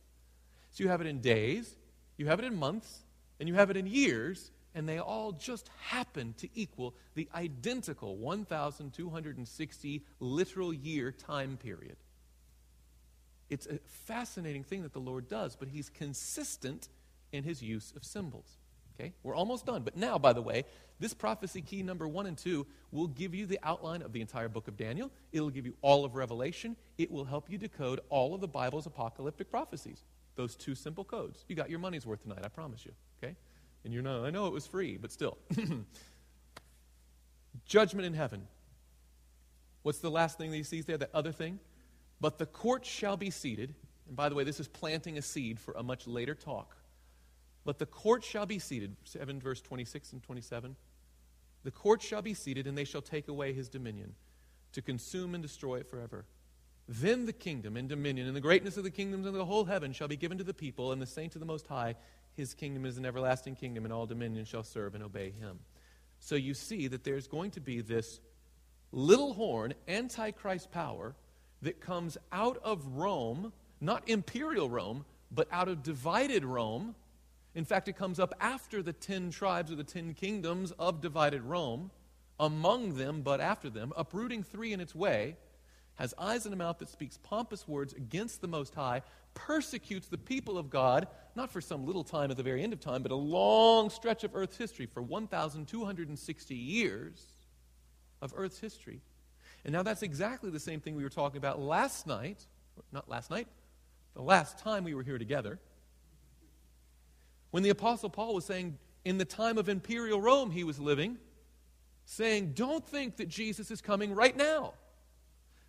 [0.75, 1.73] So you have it in days,
[2.17, 3.05] you have it in months,
[3.39, 8.17] and you have it in years, and they all just happen to equal the identical
[8.17, 11.95] 1,260 literal year time period.
[13.49, 16.89] It's a fascinating thing that the Lord does, but He's consistent
[17.31, 18.57] in His use of symbols.
[18.99, 19.13] Okay?
[19.23, 19.83] We're almost done.
[19.83, 20.65] But now, by the way,
[20.99, 24.49] this prophecy key number one and two will give you the outline of the entire
[24.49, 25.09] book of Daniel.
[25.31, 26.75] It'll give you all of Revelation.
[26.97, 30.03] It will help you decode all of the Bible's apocalyptic prophecies.
[30.35, 31.45] Those two simple codes.
[31.47, 32.91] You got your money's worth tonight, I promise you.
[33.23, 33.35] Okay?
[33.83, 35.37] And you're not, I know it was free, but still.
[37.65, 38.47] Judgment in heaven.
[39.83, 40.97] What's the last thing that he sees there?
[40.97, 41.59] That other thing?
[42.19, 43.73] But the court shall be seated.
[44.07, 46.75] And by the way, this is planting a seed for a much later talk
[47.65, 50.75] but the court shall be seated, 7 verse 26 and 27.
[51.63, 54.13] The court shall be seated, and they shall take away his dominion,
[54.73, 56.25] to consume and destroy it forever.
[56.87, 59.91] Then the kingdom and dominion and the greatness of the kingdoms of the whole heaven
[59.91, 61.95] shall be given to the people, and the saints of the Most High.
[62.33, 65.59] His kingdom is an everlasting kingdom, and all dominion shall serve and obey him.
[66.19, 68.19] So you see that there's going to be this
[68.91, 71.15] little horn, antichrist power,
[71.61, 76.95] that comes out of Rome, not imperial Rome, but out of divided Rome
[77.55, 81.41] in fact, it comes up after the ten tribes or the ten kingdoms of divided
[81.41, 81.89] Rome,
[82.37, 85.37] among them, but after them, uprooting three in its way,
[85.95, 89.01] has eyes and a mouth that speaks pompous words against the Most High,
[89.33, 92.79] persecutes the people of God, not for some little time at the very end of
[92.79, 97.25] time, but a long stretch of Earth's history, for 1,260 years
[98.21, 99.01] of Earth's history.
[99.63, 102.45] And now that's exactly the same thing we were talking about last night,
[102.91, 103.47] not last night,
[104.13, 105.59] the last time we were here together
[107.55, 111.17] when the Apostle Paul was saying, in the time of imperial Rome he was living,
[112.03, 114.73] saying, Don't think that Jesus is coming right now,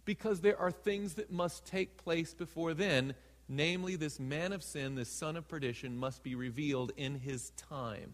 [0.07, 3.15] because there are things that must take place before then.
[3.49, 8.11] Namely, this man of sin, this son of perdition, must be revealed in his time.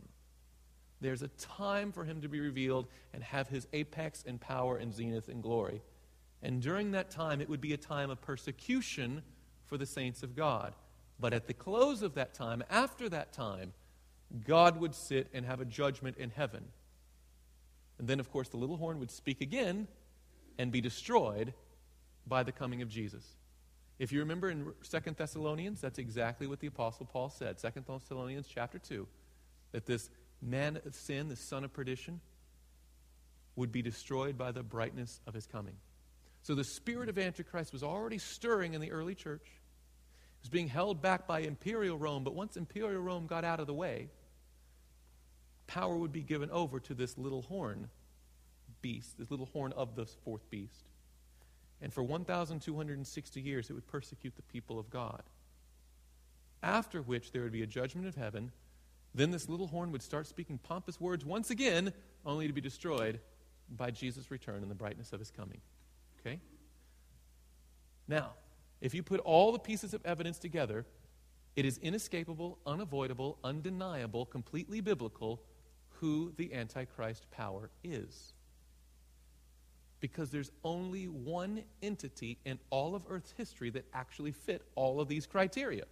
[1.00, 4.92] There's a time for him to be revealed and have his apex and power and
[4.92, 5.80] zenith and glory.
[6.42, 9.22] And during that time, it would be a time of persecution
[9.64, 10.74] for the saints of God.
[11.18, 13.72] But at the close of that time, after that time,
[14.46, 16.64] God would sit and have a judgment in heaven.
[17.98, 19.88] And then, of course, the little horn would speak again
[20.58, 21.54] and be destroyed
[22.26, 23.24] by the coming of Jesus.
[23.98, 27.60] If you remember in Second Thessalonians, that's exactly what the Apostle Paul said.
[27.60, 29.06] Second Thessalonians chapter 2,
[29.72, 30.10] that this
[30.40, 32.20] man of sin, the son of perdition,
[33.54, 35.76] would be destroyed by the brightness of his coming.
[36.42, 39.46] So the spirit of Antichrist was already stirring in the early church
[40.42, 43.68] It was being held back by imperial Rome, but once imperial Rome got out of
[43.68, 44.08] the way,
[45.68, 47.88] power would be given over to this little horn
[48.80, 50.82] beast, this little horn of the fourth beast.
[51.82, 55.22] And for 1,260 years, it would persecute the people of God.
[56.62, 58.52] After which, there would be a judgment of heaven.
[59.14, 61.92] Then this little horn would start speaking pompous words once again,
[62.24, 63.18] only to be destroyed
[63.68, 65.60] by Jesus' return and the brightness of his coming.
[66.20, 66.38] Okay?
[68.06, 68.34] Now,
[68.80, 70.86] if you put all the pieces of evidence together,
[71.56, 75.42] it is inescapable, unavoidable, undeniable, completely biblical
[76.00, 78.34] who the Antichrist power is.
[80.02, 85.08] Because there's only one entity in all of Earth's history that actually fit all of
[85.08, 85.84] these criteria.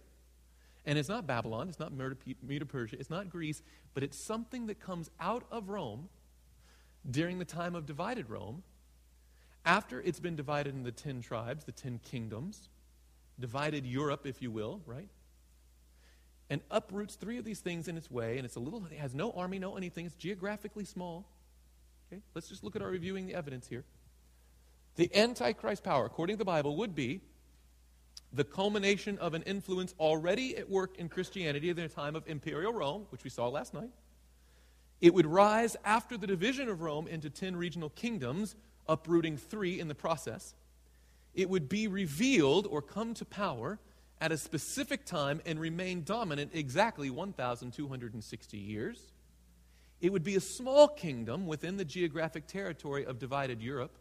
[0.85, 4.79] And it's not Babylon, it's not Medo Persia, it's not Greece, but it's something that
[4.79, 6.09] comes out of Rome
[7.09, 8.63] during the time of divided Rome,
[9.65, 12.69] after it's been divided into the ten tribes, the ten kingdoms,
[13.39, 15.07] divided Europe, if you will, right?
[16.49, 19.15] And uproots three of these things in its way, and it's a little, it has
[19.15, 21.25] no army, no anything, it's geographically small.
[22.11, 22.21] Okay?
[22.35, 23.85] Let's just look at our reviewing the evidence here.
[24.95, 27.21] The Antichrist power, according to the Bible, would be
[28.33, 32.73] the culmination of an influence already at work in Christianity in the time of imperial
[32.73, 33.89] Rome, which we saw last night.
[35.01, 38.55] It would rise after the division of Rome into ten regional kingdoms,
[38.87, 40.53] uprooting three in the process.
[41.33, 43.79] It would be revealed or come to power
[44.19, 49.11] at a specific time and remain dominant exactly 1,260 years.
[49.99, 53.97] It would be a small kingdom within the geographic territory of divided Europe.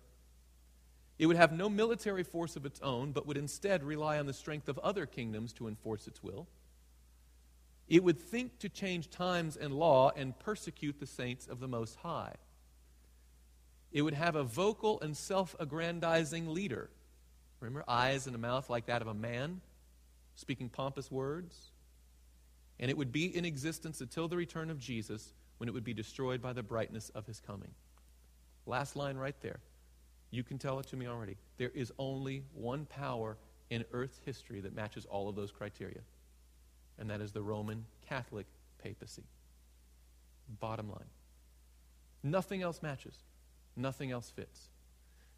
[1.21, 4.33] It would have no military force of its own, but would instead rely on the
[4.33, 6.49] strength of other kingdoms to enforce its will.
[7.89, 11.97] It would think to change times and law and persecute the saints of the Most
[11.97, 12.37] High.
[13.93, 16.89] It would have a vocal and self aggrandizing leader.
[17.61, 19.61] Remember, eyes and a mouth like that of a man,
[20.37, 21.71] speaking pompous words.
[22.79, 25.93] And it would be in existence until the return of Jesus, when it would be
[25.93, 27.75] destroyed by the brightness of his coming.
[28.65, 29.61] Last line right there.
[30.31, 31.37] You can tell it to me already.
[31.57, 33.37] There is only one power
[33.69, 36.01] in Earth's history that matches all of those criteria,
[36.99, 38.47] and that is the Roman Catholic
[38.83, 39.25] papacy.
[40.61, 41.09] Bottom line.
[42.23, 43.15] Nothing else matches.
[43.77, 44.69] Nothing else fits.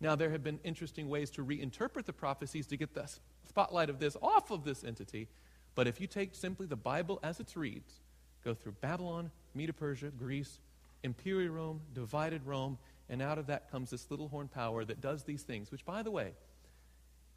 [0.01, 3.09] Now, there have been interesting ways to reinterpret the prophecies to get the
[3.49, 5.29] spotlight of this off of this entity.
[5.75, 8.01] But if you take simply the Bible as it reads,
[8.45, 10.59] go through Babylon, Medo Persia, Greece,
[11.05, 12.79] Imperial Rome, divided Rome,
[13.13, 16.03] and out of that comes this little horn power that does these things, which, by
[16.03, 16.33] the way,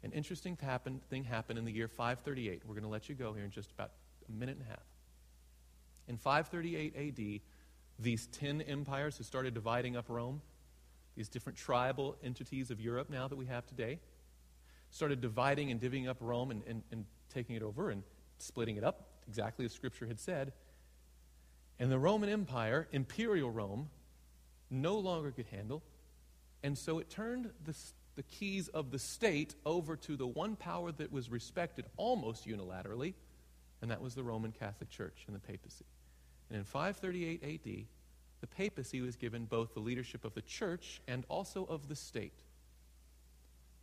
[0.02, 2.62] an interesting happen, thing happened in the year 538.
[2.64, 3.90] We're going to let you go here in just about
[4.26, 4.82] a minute and a half.
[6.08, 7.40] In 538 AD,
[7.98, 10.40] these ten empires who started dividing up Rome,
[11.14, 14.00] these different tribal entities of Europe now that we have today,
[14.90, 18.02] started dividing and divvying up Rome and, and, and taking it over and
[18.38, 20.54] splitting it up, exactly as Scripture had said.
[21.78, 23.90] And the Roman Empire, Imperial Rome,
[24.70, 25.82] no longer could handle.
[26.62, 27.74] And so it turned the,
[28.16, 33.14] the keys of the state over to the one power that was respected almost unilaterally,
[33.82, 35.84] and that was the Roman Catholic Church and the papacy.
[36.50, 37.86] And in 538 AD,
[38.40, 42.42] the papacy was given both the leadership of the church and also of the state.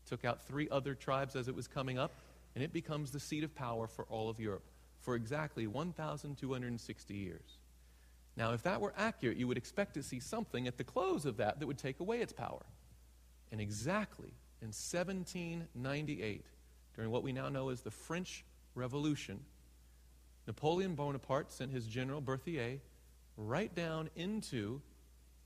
[0.07, 2.13] Took out three other tribes as it was coming up,
[2.55, 4.65] and it becomes the seat of power for all of Europe
[4.99, 7.57] for exactly 1,260 years.
[8.35, 11.37] Now, if that were accurate, you would expect to see something at the close of
[11.37, 12.65] that that would take away its power.
[13.51, 16.45] And exactly in 1798,
[16.95, 18.43] during what we now know as the French
[18.75, 19.39] Revolution,
[20.47, 22.79] Napoleon Bonaparte sent his general Berthier
[23.37, 24.81] right down into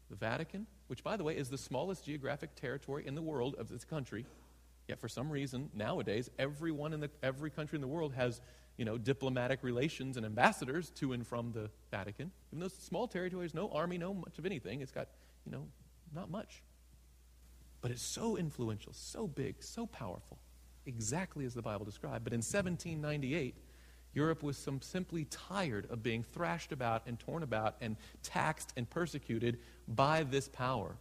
[0.10, 3.68] the Vatican, which, by the way, is the smallest geographic territory in the world of
[3.68, 4.26] this country.
[4.88, 8.42] Yet, for some reason, nowadays, everyone in the, every country in the world has
[8.78, 12.32] you know, diplomatic relations and ambassadors to and from the Vatican.
[12.51, 15.07] Even though it's a small territory, territories, no army, no much of anything, it's got,
[15.45, 15.65] you know,
[16.13, 16.61] not much.
[17.82, 20.38] But it's so influential, so big, so powerful,
[20.86, 22.23] exactly as the Bible described.
[22.23, 23.55] But in 1798,
[24.13, 28.89] Europe was some simply tired of being thrashed about and torn about and taxed and
[28.89, 30.95] persecuted by this power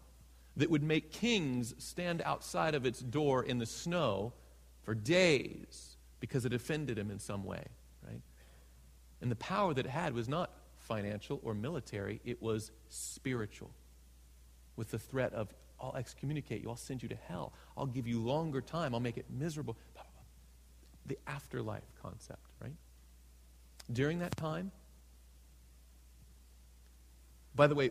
[0.56, 4.32] that would make kings stand outside of its door in the snow
[4.82, 7.64] for days because it offended him in some way,
[8.06, 8.20] right?
[9.20, 13.70] And the power that it had was not financial or military, it was spiritual.
[14.76, 18.20] With the threat of, I'll excommunicate you, I'll send you to hell, I'll give you
[18.20, 19.76] longer time, I'll make it miserable.
[21.06, 22.74] The afterlife concept, right?
[23.92, 24.72] During that time,
[27.54, 27.90] by the way,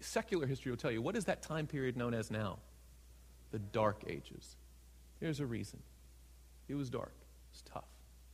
[0.00, 2.58] secular history will tell you what is that time period known as now?
[3.50, 4.56] The Dark Ages.
[5.18, 5.80] Here's a reason
[6.68, 7.12] it was dark.
[7.60, 7.84] It's tough.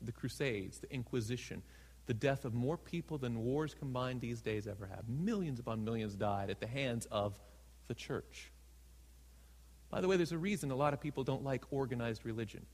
[0.02, 1.62] The Crusades, the Inquisition,
[2.06, 5.08] the death of more people than wars combined these days ever have.
[5.08, 7.38] Millions upon millions died at the hands of
[7.88, 8.52] the church.
[9.90, 12.66] By the way, there's a reason a lot of people don't like organized religion.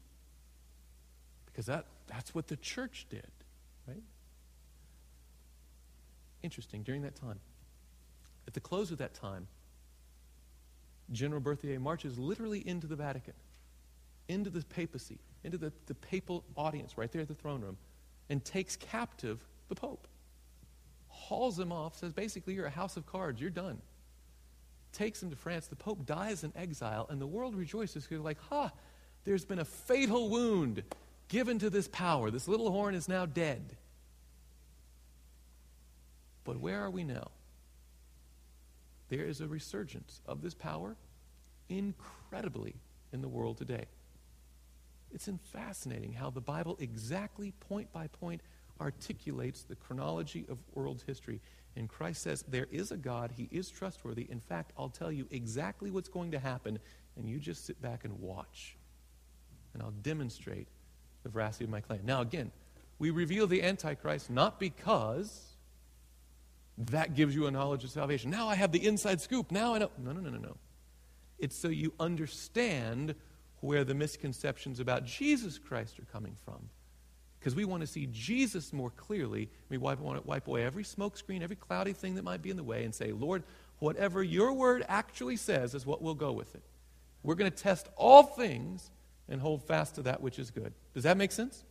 [1.47, 3.31] Because that, that's what the church did,
[3.87, 4.03] right?
[6.43, 7.41] Interesting, during that time.
[8.47, 9.47] At the close of that time,
[11.13, 13.35] General Berthier marches literally into the Vatican
[14.29, 17.77] into the papacy, into the, the papal audience right there at the throne room,
[18.29, 20.07] and takes captive the Pope.
[21.09, 23.81] Hauls him off, says basically, you're a house of cards, you're done.
[24.93, 25.67] Takes him to France.
[25.67, 28.71] The Pope dies in exile, and the world rejoices because, like, ha, huh,
[29.25, 30.83] there's been a fatal wound
[31.29, 32.31] given to this power.
[32.31, 33.77] This little horn is now dead.
[36.45, 37.31] But where are we now?
[39.09, 40.97] There is a resurgence of this power
[41.69, 42.75] incredibly
[43.13, 43.87] in the world today.
[45.13, 48.41] It's fascinating how the Bible exactly point by point
[48.81, 51.41] articulates the chronology of world history.
[51.77, 54.27] And Christ says, There is a God, He is trustworthy.
[54.31, 56.79] In fact, I'll tell you exactly what's going to happen,
[57.17, 58.77] and you just sit back and watch.
[59.75, 60.69] And I'll demonstrate
[61.23, 62.01] the veracity of my claim.
[62.05, 62.51] Now, again,
[62.99, 65.53] we reveal the Antichrist not because
[66.79, 68.31] that gives you a knowledge of salvation.
[68.31, 69.51] Now I have the inside scoop.
[69.51, 69.91] Now I know.
[69.99, 70.57] No, no, no, no, no.
[71.39, 73.15] It's so you understand
[73.63, 76.69] where the misconceptions about Jesus Christ are coming from.
[77.39, 79.49] Because we want to see Jesus more clearly.
[79.69, 82.85] We to wipe away every smokescreen, every cloudy thing that might be in the way,
[82.85, 83.45] and say, Lord,
[83.79, 86.63] whatever your word actually says is what we'll go with it.
[87.23, 88.91] We're going to test all things
[89.29, 90.73] and hold fast to that which is good.
[90.93, 91.65] Does that make sense?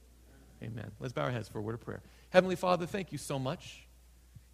[0.64, 0.92] Amen.
[1.00, 2.02] Let's bow our heads for a word of prayer.
[2.30, 3.86] Heavenly Father, thank you so much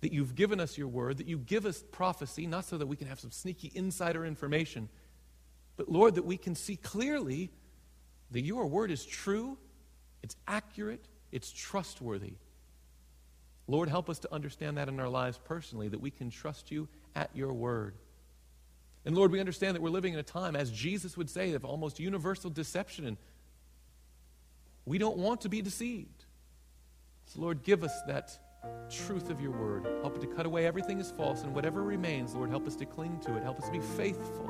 [0.02, 2.96] that you've given us your word, that you give us prophecy, not so that we
[2.96, 4.90] can have some sneaky insider information,
[5.78, 7.52] but Lord, that we can see clearly
[8.32, 9.58] that your word is true,
[10.24, 12.34] it's accurate, it's trustworthy.
[13.68, 16.88] Lord, help us to understand that in our lives personally, that we can trust you
[17.16, 17.96] at your word.
[19.06, 21.64] And Lord, we understand that we're living in a time, as Jesus would say, of
[21.64, 23.18] almost universal deception, and
[24.86, 26.26] we don't want to be deceived.
[27.26, 28.38] So, Lord, give us that
[28.90, 29.86] truth of your word.
[30.02, 33.20] Help to cut away everything is false, and whatever remains, Lord, help us to cling
[33.22, 33.44] to it.
[33.44, 34.50] Help us to be faithful,